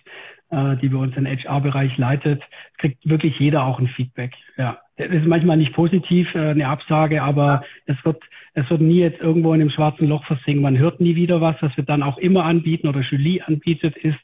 äh, 0.52 0.78
die 0.78 0.90
bei 0.90 0.98
uns 0.98 1.16
den 1.16 1.28
HR-Bereich 1.28 1.98
leitet. 1.98 2.42
Kriegt 2.78 3.08
wirklich 3.08 3.38
jeder 3.40 3.64
auch 3.64 3.80
ein 3.80 3.90
Feedback. 3.90 4.34
Ja, 4.58 4.80
das 4.98 5.10
ist 5.10 5.26
manchmal 5.26 5.58
nicht 5.58 5.74
positiv, 5.74 6.34
äh, 6.36 6.50
eine 6.50 6.68
Absage, 6.68 7.24
aber 7.24 7.64
es 7.86 7.98
wird 8.04 8.22
es 8.56 8.70
wird 8.70 8.82
nie 8.82 9.00
jetzt 9.00 9.20
irgendwo 9.20 9.54
in 9.54 9.62
einem 9.62 9.72
schwarzen 9.72 10.08
Loch 10.08 10.24
versinken. 10.26 10.62
Man 10.62 10.78
hört 10.78 11.02
nie 11.02 11.16
wieder 11.16 11.42
was. 11.42 11.56
Was 11.62 11.76
wir 11.76 11.84
dann 11.84 12.04
auch 12.04 12.20
immer 12.20 12.46
anbieten 12.46 12.88
oder 12.88 13.02
Julie 13.02 13.42
anbietet, 13.44 13.98
ist, 13.98 14.20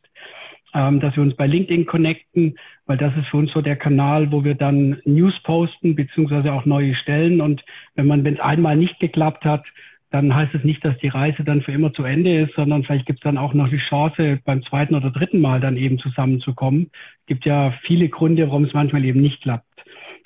ähm, 0.75 0.99
dass 0.99 1.15
wir 1.15 1.23
uns 1.23 1.35
bei 1.35 1.47
LinkedIn 1.47 1.87
connecten, 1.87 2.55
weil 2.85 2.97
das 2.97 3.15
ist 3.17 3.27
für 3.29 3.37
uns 3.37 3.51
so 3.51 3.61
der 3.61 3.75
Kanal, 3.75 4.31
wo 4.31 4.43
wir 4.43 4.53
dann 4.53 5.01
News 5.03 5.33
posten, 5.43 5.95
beziehungsweise 5.95 6.53
auch 6.53 6.65
neue 6.65 6.93
Stellen. 6.93 7.41
Und 7.41 7.63
wenn 7.95 8.05
man, 8.05 8.23
wenn 8.23 8.35
es 8.35 8.39
einmal 8.39 8.75
nicht 8.75 8.99
geklappt 8.99 9.45
hat, 9.45 9.65
dann 10.11 10.33
heißt 10.33 10.55
es 10.55 10.63
nicht, 10.63 10.83
dass 10.83 10.97
die 10.99 11.07
Reise 11.07 11.43
dann 11.43 11.61
für 11.61 11.71
immer 11.71 11.93
zu 11.93 12.03
Ende 12.03 12.41
ist, 12.41 12.55
sondern 12.55 12.83
vielleicht 12.83 13.05
gibt 13.05 13.19
es 13.19 13.23
dann 13.23 13.37
auch 13.37 13.53
noch 13.53 13.69
die 13.69 13.77
Chance, 13.77 14.39
beim 14.43 14.63
zweiten 14.63 14.95
oder 14.95 15.11
dritten 15.11 15.39
Mal 15.39 15.59
dann 15.59 15.77
eben 15.77 15.99
zusammenzukommen. 15.99 16.89
Es 17.21 17.25
gibt 17.27 17.45
ja 17.45 17.73
viele 17.83 18.09
Gründe, 18.09 18.47
warum 18.47 18.63
es 18.63 18.73
manchmal 18.73 19.05
eben 19.05 19.21
nicht 19.21 19.41
klappt. 19.41 19.68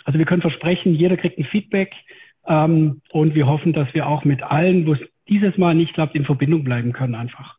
Also 0.05 0.19
wir 0.19 0.25
können 0.25 0.41
versprechen, 0.41 0.95
jeder 0.95 1.17
kriegt 1.17 1.37
ein 1.37 1.45
Feedback. 1.45 1.93
Ähm, 2.45 3.01
und 3.11 3.35
wir 3.35 3.47
hoffen, 3.47 3.73
dass 3.73 3.93
wir 3.93 4.07
auch 4.07 4.25
mit 4.25 4.43
allen, 4.43 4.85
wo 4.85 4.93
es 4.93 4.99
dieses 5.27 5.57
Mal 5.57 5.75
nicht 5.75 5.93
klappt, 5.93 6.15
in 6.15 6.25
Verbindung 6.25 6.63
bleiben 6.63 6.91
können 6.91 7.15
einfach. 7.15 7.57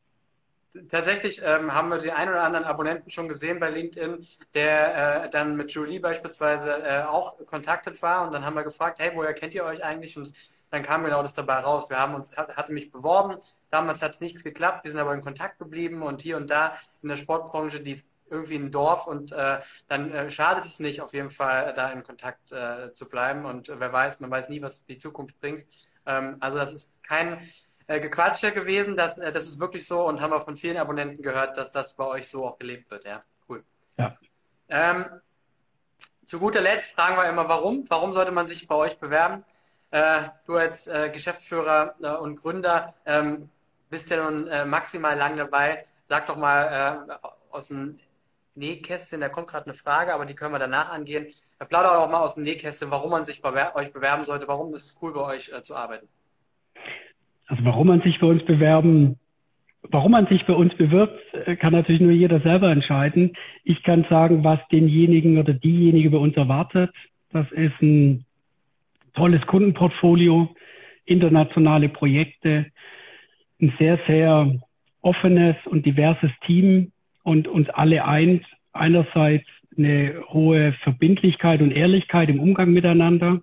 Tatsächlich 0.90 1.40
ähm, 1.44 1.72
haben 1.72 1.88
wir 1.88 1.98
den 1.98 2.10
einen 2.10 2.32
oder 2.32 2.42
anderen 2.42 2.64
Abonnenten 2.64 3.08
schon 3.10 3.28
gesehen 3.28 3.60
bei 3.60 3.70
LinkedIn, 3.70 4.26
der 4.54 5.24
äh, 5.24 5.30
dann 5.30 5.56
mit 5.56 5.70
Julie 5.70 6.00
beispielsweise 6.00 6.82
äh, 6.82 7.02
auch 7.02 7.36
kontaktet 7.46 8.02
war 8.02 8.26
und 8.26 8.34
dann 8.34 8.44
haben 8.44 8.56
wir 8.56 8.64
gefragt, 8.64 8.98
hey, 8.98 9.12
woher 9.14 9.34
kennt 9.34 9.54
ihr 9.54 9.64
euch 9.64 9.84
eigentlich? 9.84 10.16
Und 10.16 10.32
dann 10.70 10.82
kam 10.82 11.04
genau 11.04 11.22
das 11.22 11.32
dabei 11.32 11.60
raus. 11.60 11.88
Wir 11.88 12.00
haben 12.00 12.14
uns, 12.14 12.36
hatte 12.36 12.72
mich 12.72 12.90
beworben, 12.90 13.36
damals 13.70 14.02
hat 14.02 14.12
es 14.12 14.20
nichts 14.20 14.42
geklappt, 14.42 14.82
wir 14.82 14.90
sind 14.90 14.98
aber 14.98 15.14
in 15.14 15.20
Kontakt 15.20 15.60
geblieben 15.60 16.02
und 16.02 16.20
hier 16.22 16.36
und 16.36 16.50
da 16.50 16.76
in 17.02 17.08
der 17.08 17.16
Sportbranche, 17.16 17.78
die 17.78 17.92
ist 17.92 18.08
irgendwie 18.34 18.56
ein 18.56 18.72
Dorf 18.72 19.06
und 19.06 19.32
äh, 19.32 19.60
dann 19.88 20.12
äh, 20.12 20.30
schadet 20.30 20.64
es 20.66 20.80
nicht, 20.80 21.00
auf 21.00 21.14
jeden 21.14 21.30
Fall 21.30 21.72
da 21.74 21.90
in 21.90 22.02
Kontakt 22.02 22.52
äh, 22.52 22.92
zu 22.92 23.08
bleiben 23.08 23.44
und 23.44 23.68
äh, 23.68 23.78
wer 23.78 23.92
weiß, 23.92 24.20
man 24.20 24.30
weiß 24.30 24.48
nie, 24.48 24.60
was 24.60 24.84
die 24.84 24.98
Zukunft 24.98 25.40
bringt. 25.40 25.64
Ähm, 26.04 26.36
also 26.40 26.58
das 26.58 26.72
ist 26.72 26.90
kein 27.02 27.48
äh, 27.86 28.00
Gequatsche 28.00 28.52
gewesen, 28.52 28.96
das, 28.96 29.16
äh, 29.18 29.32
das 29.32 29.44
ist 29.44 29.60
wirklich 29.60 29.86
so 29.86 30.06
und 30.06 30.20
haben 30.20 30.32
wir 30.32 30.40
von 30.40 30.56
vielen 30.56 30.76
Abonnenten 30.76 31.22
gehört, 31.22 31.56
dass 31.56 31.70
das 31.70 31.94
bei 31.94 32.06
euch 32.06 32.28
so 32.28 32.44
auch 32.46 32.58
gelebt 32.58 32.90
wird. 32.90 33.04
Ja, 33.04 33.22
cool. 33.48 33.62
Ja. 33.96 34.16
Ähm, 34.68 35.06
zu 36.24 36.38
guter 36.40 36.60
Letzt 36.60 36.90
fragen 36.92 37.16
wir 37.16 37.28
immer, 37.28 37.48
warum? 37.48 37.84
Warum 37.88 38.12
sollte 38.12 38.32
man 38.32 38.46
sich 38.46 38.66
bei 38.66 38.74
euch 38.74 38.98
bewerben? 38.98 39.44
Äh, 39.90 40.24
du 40.46 40.56
als 40.56 40.86
äh, 40.86 41.10
Geschäftsführer 41.10 41.94
äh, 42.02 42.08
und 42.08 42.40
Gründer 42.40 42.94
ähm, 43.06 43.50
bist 43.90 44.10
ja 44.10 44.28
nun 44.28 44.48
äh, 44.48 44.64
maximal 44.64 45.16
lang 45.16 45.36
dabei. 45.36 45.84
Sag 46.08 46.26
doch 46.26 46.36
mal 46.36 47.06
äh, 47.08 47.14
aus 47.50 47.68
dem 47.68 47.96
Nähkästchen, 48.56 49.20
da 49.20 49.28
kommt 49.28 49.48
gerade 49.48 49.66
eine 49.66 49.74
Frage, 49.74 50.14
aber 50.14 50.26
die 50.26 50.34
können 50.34 50.52
wir 50.52 50.58
danach 50.58 50.90
angehen. 50.90 51.26
Plauder 51.68 51.98
auch 51.98 52.10
mal 52.10 52.20
aus 52.20 52.34
dem 52.34 52.44
Nähkästchen, 52.44 52.90
warum 52.90 53.10
man 53.10 53.24
sich 53.24 53.40
bei 53.40 53.74
euch 53.74 53.92
bewerben 53.92 54.24
sollte. 54.24 54.46
Warum 54.48 54.74
ist 54.74 54.84
es 54.84 54.98
cool, 55.02 55.12
bei 55.12 55.20
euch 55.20 55.50
äh, 55.52 55.62
zu 55.62 55.74
arbeiten? 55.74 56.08
Also 57.46 57.64
warum 57.64 57.88
man 57.88 58.02
sich 58.02 58.18
bei 58.20 58.26
uns 58.26 58.44
bewerben, 58.44 59.18
warum 59.82 60.12
man 60.12 60.26
sich 60.26 60.46
bei 60.46 60.52
uns 60.52 60.74
bewirbt, 60.76 61.18
äh, 61.46 61.56
kann 61.56 61.72
natürlich 61.72 62.00
nur 62.00 62.12
jeder 62.12 62.40
selber 62.40 62.70
entscheiden. 62.70 63.32
Ich 63.64 63.82
kann 63.82 64.06
sagen, 64.08 64.44
was 64.44 64.60
denjenigen 64.70 65.38
oder 65.38 65.52
diejenige 65.52 66.10
bei 66.10 66.18
uns 66.18 66.36
erwartet. 66.36 66.90
Das 67.32 67.50
ist 67.52 67.80
ein 67.82 68.24
tolles 69.14 69.44
Kundenportfolio, 69.46 70.54
internationale 71.04 71.88
Projekte, 71.88 72.66
ein 73.60 73.72
sehr, 73.78 73.98
sehr 74.06 74.60
offenes 75.02 75.56
und 75.66 75.84
diverses 75.86 76.30
Team 76.46 76.92
und 77.24 77.48
uns 77.48 77.68
alle 77.70 78.04
eint. 78.04 78.44
Einerseits 78.72 79.46
eine 79.76 80.22
hohe 80.28 80.72
Verbindlichkeit 80.84 81.60
und 81.60 81.72
Ehrlichkeit 81.72 82.28
im 82.28 82.38
Umgang 82.38 82.72
miteinander. 82.72 83.40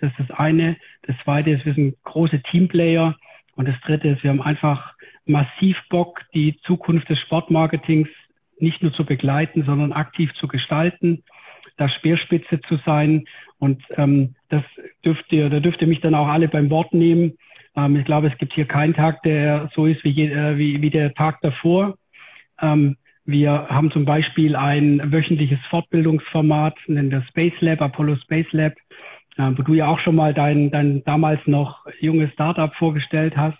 Das 0.00 0.10
ist 0.12 0.30
das 0.30 0.38
eine. 0.38 0.76
Das 1.02 1.16
zweite 1.24 1.50
ist, 1.50 1.66
wir 1.66 1.74
sind 1.74 2.02
große 2.04 2.40
Teamplayer. 2.50 3.16
Und 3.56 3.68
das 3.68 3.78
dritte 3.82 4.08
ist, 4.08 4.22
wir 4.22 4.30
haben 4.30 4.42
einfach 4.42 4.94
massiv 5.26 5.76
Bock, 5.90 6.20
die 6.32 6.58
Zukunft 6.62 7.08
des 7.08 7.18
Sportmarketings 7.20 8.08
nicht 8.58 8.82
nur 8.82 8.92
zu 8.92 9.04
begleiten, 9.04 9.64
sondern 9.64 9.92
aktiv 9.92 10.32
zu 10.34 10.48
gestalten, 10.48 11.22
da 11.76 11.88
Speerspitze 11.88 12.60
zu 12.62 12.78
sein. 12.84 13.24
Und 13.58 13.82
ähm, 13.96 14.34
das 14.48 14.62
dürft 15.04 15.32
ihr, 15.32 15.50
da 15.50 15.60
dürft 15.60 15.80
ihr 15.80 15.88
mich 15.88 16.00
dann 16.00 16.14
auch 16.14 16.28
alle 16.28 16.48
beim 16.48 16.70
Wort 16.70 16.92
nehmen. 16.92 17.36
Ähm, 17.76 17.96
ich 17.96 18.04
glaube, 18.04 18.28
es 18.28 18.38
gibt 18.38 18.52
hier 18.52 18.66
keinen 18.66 18.94
Tag, 18.94 19.22
der 19.22 19.70
so 19.74 19.86
ist 19.86 20.04
wie, 20.04 20.10
je, 20.10 20.30
äh, 20.30 20.58
wie, 20.58 20.80
wie 20.82 20.90
der 20.90 21.14
Tag 21.14 21.40
davor. 21.40 21.96
Ähm, 22.60 22.96
wir 23.26 23.68
haben 23.68 23.90
zum 23.90 24.04
Beispiel 24.04 24.54
ein 24.54 25.12
wöchentliches 25.12 25.58
Fortbildungsformat, 25.70 26.76
nennen 26.86 27.10
wir 27.10 27.22
Space 27.28 27.58
Lab, 27.60 27.80
Apollo 27.80 28.16
Space 28.16 28.52
Lab, 28.52 28.74
äh, 29.36 29.50
wo 29.56 29.62
du 29.62 29.74
ja 29.74 29.86
auch 29.86 29.98
schon 30.00 30.16
mal 30.16 30.34
dein, 30.34 30.70
dein 30.70 31.02
damals 31.04 31.40
noch 31.46 31.86
junges 32.00 32.32
Startup 32.32 32.74
vorgestellt 32.74 33.36
hast, 33.36 33.58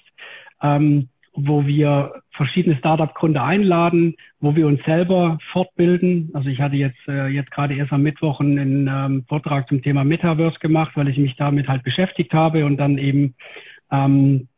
ähm, 0.62 1.08
wo 1.32 1.66
wir 1.66 2.22
verschiedene 2.32 2.76
Startup-Gründer 2.76 3.42
einladen, 3.42 4.14
wo 4.40 4.54
wir 4.54 4.66
uns 4.66 4.82
selber 4.84 5.38
fortbilden. 5.52 6.30
Also 6.34 6.48
ich 6.48 6.60
hatte 6.60 6.76
jetzt 6.76 7.08
äh, 7.08 7.28
jetzt 7.28 7.50
gerade 7.50 7.74
erst 7.74 7.92
am 7.92 8.02
Mittwoch 8.02 8.40
einen 8.40 8.88
ähm, 8.88 9.24
Vortrag 9.28 9.68
zum 9.68 9.82
Thema 9.82 10.04
Metaverse 10.04 10.58
gemacht, 10.60 10.92
weil 10.94 11.08
ich 11.08 11.16
mich 11.16 11.36
damit 11.36 11.68
halt 11.68 11.82
beschäftigt 11.82 12.32
habe 12.34 12.66
und 12.66 12.76
dann 12.76 12.98
eben 12.98 13.34
ähm, 13.90 14.48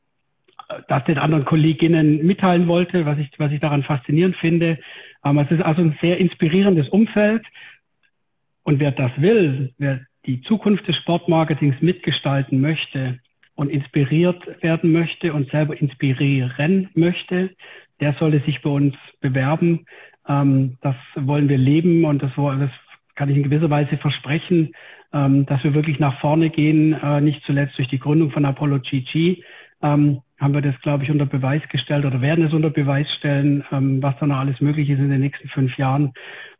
das 0.88 1.04
den 1.04 1.18
anderen 1.18 1.44
Kolleginnen 1.44 2.26
mitteilen 2.26 2.66
wollte, 2.66 3.06
was 3.06 3.18
ich 3.18 3.30
was 3.38 3.52
ich 3.52 3.60
daran 3.60 3.82
faszinierend 3.82 4.36
finde. 4.36 4.78
Ähm, 5.24 5.38
es 5.38 5.50
ist 5.50 5.62
also 5.62 5.82
ein 5.82 5.96
sehr 6.00 6.18
inspirierendes 6.18 6.88
Umfeld. 6.88 7.44
Und 8.62 8.80
wer 8.80 8.90
das 8.90 9.12
will, 9.18 9.72
wer 9.78 10.00
die 10.26 10.40
Zukunft 10.42 10.88
des 10.88 10.96
Sportmarketings 10.96 11.80
mitgestalten 11.80 12.60
möchte 12.60 13.20
und 13.54 13.70
inspiriert 13.70 14.42
werden 14.62 14.92
möchte 14.92 15.32
und 15.32 15.50
selber 15.50 15.80
inspirieren 15.80 16.90
möchte, 16.94 17.50
der 18.00 18.14
sollte 18.14 18.40
sich 18.40 18.60
bei 18.62 18.70
uns 18.70 18.94
bewerben. 19.20 19.86
Ähm, 20.28 20.78
das 20.82 20.96
wollen 21.14 21.48
wir 21.48 21.58
leben 21.58 22.04
und 22.04 22.22
das, 22.22 22.32
das, 22.36 22.70
kann 23.14 23.30
ich 23.30 23.36
in 23.36 23.44
gewisser 23.44 23.70
Weise 23.70 23.96
versprechen, 23.96 24.74
ähm, 25.12 25.46
dass 25.46 25.64
wir 25.64 25.74
wirklich 25.74 25.98
nach 25.98 26.20
vorne 26.20 26.50
gehen, 26.50 26.92
äh, 26.92 27.20
nicht 27.22 27.42
zuletzt 27.46 27.78
durch 27.78 27.88
die 27.88 27.98
Gründung 27.98 28.30
von 28.30 28.44
Apollo 28.44 28.80
GG. 28.80 29.42
Ähm, 29.82 30.20
haben 30.38 30.54
wir 30.54 30.60
das, 30.60 30.78
glaube 30.82 31.04
ich, 31.04 31.10
unter 31.10 31.26
Beweis 31.26 31.62
gestellt 31.70 32.04
oder 32.04 32.20
werden 32.20 32.44
es 32.44 32.52
unter 32.52 32.70
Beweis 32.70 33.06
stellen, 33.18 33.64
ähm, 33.72 34.02
was 34.02 34.14
da 34.20 34.26
noch 34.26 34.36
alles 34.36 34.60
möglich 34.60 34.90
ist 34.90 34.98
in 34.98 35.10
den 35.10 35.20
nächsten 35.20 35.48
fünf 35.48 35.76
Jahren. 35.78 36.12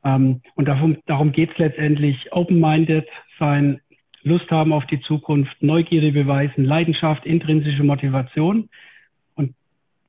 Ähm, 0.05 0.41
und 0.55 0.67
darum, 0.67 0.99
darum 1.07 1.33
geht 1.33 1.51
es 1.53 1.59
letztendlich, 1.59 2.33
open-minded 2.33 3.07
sein, 3.39 3.81
Lust 4.23 4.51
haben 4.51 4.73
auf 4.73 4.85
die 4.87 5.01
Zukunft, 5.03 5.55
Neugierde 5.63 6.11
beweisen, 6.11 6.65
Leidenschaft, 6.65 7.25
intrinsische 7.25 7.85
Motivation. 7.85 8.69
Und 9.37 9.55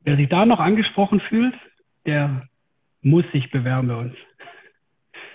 wer 0.03 0.15
sich 0.15 0.27
da 0.29 0.45
noch 0.45 0.59
angesprochen 0.59 1.19
fühlt, 1.19 1.53
der 2.07 2.47
muss 3.01 3.25
sich 3.31 3.51
bewerben 3.51 3.89
bei 3.89 3.95
uns. 3.95 4.15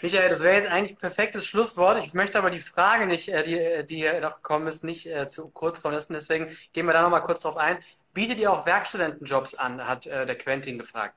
Michael, 0.03 0.31
das 0.31 0.43
wäre 0.43 0.57
jetzt 0.57 0.69
eigentlich 0.69 0.97
ein 0.97 1.01
perfektes 1.01 1.47
Schlusswort. 1.47 2.05
Ich 2.05 2.13
möchte 2.13 2.37
aber 2.39 2.51
die 2.51 2.59
Frage 2.59 3.07
nicht, 3.07 3.29
äh, 3.29 3.45
die, 3.45 3.87
die 3.87 3.97
hier 3.97 4.21
noch 4.21 4.37
gekommen 4.37 4.67
ist, 4.67 4.83
nicht 4.83 5.07
äh, 5.07 5.29
zu 5.29 5.49
kurz 5.51 5.81
kommen 5.81 5.95
lassen. 5.95 6.15
Deswegen 6.15 6.49
gehen 6.73 6.87
wir 6.87 6.93
da 6.93 7.03
nochmal 7.03 7.23
kurz 7.23 7.41
drauf 7.41 7.57
ein. 7.57 7.79
Bietet 8.15 8.39
ihr 8.39 8.53
auch 8.53 8.67
Werkstudentenjobs 8.67 9.55
an, 9.55 9.87
hat 9.87 10.07
äh, 10.07 10.27
der 10.27 10.35
Quentin 10.35 10.79
gefragt. 10.79 11.15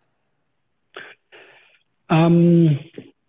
Ähm, 2.10 2.80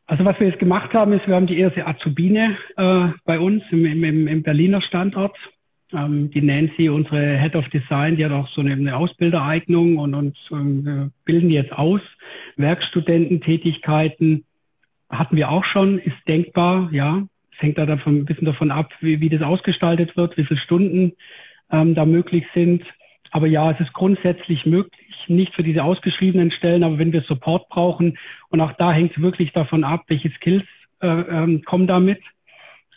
also 0.07 0.25
was 0.25 0.39
wir 0.39 0.49
jetzt 0.49 0.61
gemacht 0.61 0.93
haben, 0.95 1.13
ist, 1.13 1.27
wir 1.27 1.35
haben 1.35 1.49
die 1.49 1.59
erste 1.59 1.87
Azubine 1.87 2.57
äh, 2.77 3.09
bei 3.25 3.41
uns 3.41 3.65
im, 3.71 3.85
im, 3.85 4.29
im 4.29 4.43
Berliner 4.43 4.81
Standort. 4.83 5.37
Ähm, 5.93 6.31
die 6.31 6.43
Nancy, 6.43 6.89
unsere 6.89 7.39
Head 7.39 7.57
of 7.57 7.69
Design, 7.71 8.17
die 8.17 8.25
hat 8.25 8.33
auch 8.33 8.49
so 8.51 8.61
eine, 8.61 8.73
eine 8.73 8.97
Ausbildereignung 8.97 9.99
und, 9.99 10.15
und 10.15 10.37
ähm, 10.53 11.13
bilden 11.25 11.51
jetzt 11.51 11.73
aus. 11.73 12.01
Werkstudententätigkeiten 12.57 14.45
hatten 15.11 15.37
wir 15.37 15.51
auch 15.51 15.65
schon, 15.65 15.99
ist 15.99 16.17
denkbar, 16.29 16.89
ja. 16.93 17.23
Es 17.53 17.63
hängt 17.63 17.79
da 17.79 17.87
davon, 17.87 18.19
ein 18.19 18.25
bisschen 18.27 18.45
davon 18.45 18.71
ab, 18.71 18.91
wie, 19.01 19.21
wie 19.21 19.31
das 19.31 19.43
ausgestaltet 19.43 20.17
wird, 20.17 20.37
wie 20.37 20.45
viele 20.45 20.61
Stunden 20.61 21.13
ähm, 21.73 21.95
da 21.95 22.05
möglich 22.05 22.45
sind. 22.55 22.85
Aber 23.31 23.47
ja, 23.47 23.71
es 23.71 23.81
ist 23.81 23.93
grundsätzlich 23.93 24.67
möglich, 24.67 25.15
nicht 25.29 25.55
für 25.55 25.63
diese 25.63 25.83
ausgeschriebenen 25.83 26.51
Stellen, 26.51 26.85
aber 26.85 26.99
wenn 26.99 27.13
wir 27.13 27.23
Support 27.23 27.69
brauchen, 27.69 28.19
und 28.49 28.61
auch 28.61 28.73
da 28.73 28.93
hängt 28.93 29.17
es 29.17 29.23
wirklich 29.23 29.53
davon 29.53 29.85
ab, 29.85 30.05
welche 30.09 30.31
Skills 30.31 30.65
äh, 31.01 31.07
ähm, 31.09 31.63
kommen 31.65 31.87
damit. 31.87 32.23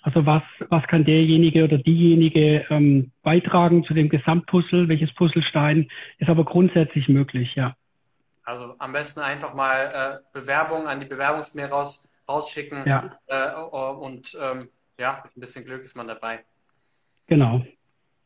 Also 0.02 0.26
was, 0.26 0.44
was 0.70 0.86
kann 0.88 1.04
derjenige 1.04 1.66
oder 1.66 1.78
diejenige 1.78 2.66
ähm, 2.70 3.12
beitragen 3.22 3.84
zu 3.84 3.94
dem 3.94 4.10
Gesamtpuzzle, 4.10 4.88
welches 4.88 5.14
Puzzlestein 5.14 5.90
ist 6.20 6.30
aber 6.30 6.46
grundsätzlich 6.46 7.10
möglich, 7.10 7.54
ja. 7.56 7.76
Also 8.44 8.76
am 8.80 8.94
besten 8.94 9.20
einfach 9.20 9.54
mal 9.54 9.90
äh, 9.94 10.40
Bewerbungen 10.40 10.88
an 10.88 11.00
die 11.00 11.06
Bewerbungsmail 11.06 11.68
raus, 11.68 12.08
rausschicken 12.28 12.84
ja. 12.88 13.20
äh, 13.28 13.54
und 13.54 14.36
ähm, 14.42 14.70
ja, 14.98 15.22
mit 15.24 15.38
ein 15.38 15.40
bisschen 15.42 15.66
Glück 15.66 15.84
ist 15.84 15.96
man 15.96 16.08
dabei. 16.08 16.40
Genau. 17.28 17.64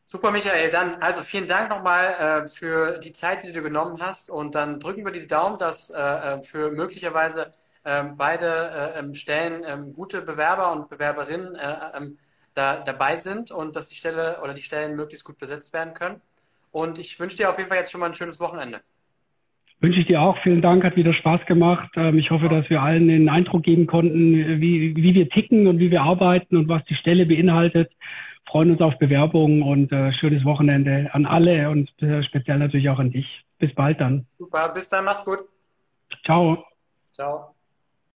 Super, 0.06 0.30
Michael. 0.30 0.70
Dann 0.70 0.96
also 0.96 1.22
vielen 1.22 1.48
Dank 1.48 1.70
nochmal 1.70 2.44
äh, 2.44 2.48
für 2.48 2.98
die 2.98 3.12
Zeit, 3.12 3.42
die 3.42 3.52
du 3.52 3.62
genommen 3.62 3.98
hast. 4.00 4.30
Und 4.30 4.54
dann 4.54 4.78
drücken 4.78 5.04
wir 5.04 5.12
die 5.12 5.26
Daumen, 5.26 5.58
dass 5.58 5.90
äh, 5.90 5.98
äh 5.98 6.42
für 6.42 6.70
möglicherweise 6.70 7.54
ähm, 7.86 8.06
äh, 8.06 8.10
beide 8.16 8.92
äh, 8.96 9.14
Stellen 9.14 9.64
äh, 9.64 9.78
gute 9.94 10.20
Bewerber 10.20 10.72
und 10.72 10.90
Bewerberinnen 10.90 11.54
äh, 11.54 11.76
ähm, 11.96 12.18
da, 12.54 12.82
dabei 12.84 13.16
sind 13.16 13.50
und 13.50 13.76
dass 13.76 13.88
die 13.88 13.94
Stelle 13.94 14.40
oder 14.42 14.52
die 14.52 14.62
Stellen 14.62 14.94
möglichst 14.94 15.24
gut 15.24 15.38
besetzt 15.38 15.72
werden 15.72 15.94
können. 15.94 16.20
Und 16.70 16.98
ich 16.98 17.18
wünsche 17.18 17.36
dir 17.36 17.50
auf 17.50 17.56
jeden 17.56 17.70
Fall 17.70 17.78
jetzt 17.78 17.90
schon 17.90 18.00
mal 18.00 18.08
ein 18.08 18.14
schönes 18.14 18.40
Wochenende. 18.40 18.80
Wünsche 19.80 20.00
ich 20.00 20.06
dir 20.06 20.20
auch. 20.20 20.36
Vielen 20.42 20.62
Dank, 20.62 20.84
hat 20.84 20.96
wieder 20.96 21.14
Spaß 21.14 21.46
gemacht. 21.46 21.90
Ähm, 21.96 22.18
ich 22.18 22.30
hoffe, 22.30 22.48
dass 22.50 22.68
wir 22.68 22.82
allen 22.82 23.08
den 23.08 23.30
Eindruck 23.30 23.62
geben 23.62 23.86
konnten, 23.86 24.60
wie, 24.60 24.94
wie 24.96 25.14
wir 25.14 25.30
ticken 25.30 25.66
und 25.66 25.78
wie 25.78 25.90
wir 25.90 26.02
arbeiten 26.02 26.56
und 26.58 26.68
was 26.68 26.84
die 26.84 26.94
Stelle 26.94 27.24
beinhaltet 27.24 27.90
freuen 28.54 28.70
uns 28.70 28.80
auf 28.80 28.96
Bewerbungen 29.00 29.62
und 29.62 29.90
äh, 29.90 30.12
schönes 30.12 30.44
Wochenende 30.44 31.10
an 31.12 31.26
alle 31.26 31.68
und 31.70 31.90
äh, 32.00 32.22
speziell 32.22 32.60
natürlich 32.60 32.88
auch 32.88 33.00
an 33.00 33.10
dich. 33.10 33.26
Bis 33.58 33.74
bald 33.74 34.00
dann. 34.00 34.28
Super, 34.38 34.68
bis 34.68 34.88
dann, 34.88 35.04
mach's 35.04 35.24
gut. 35.24 35.40
Ciao. 36.24 36.64
Ciao. 37.12 37.53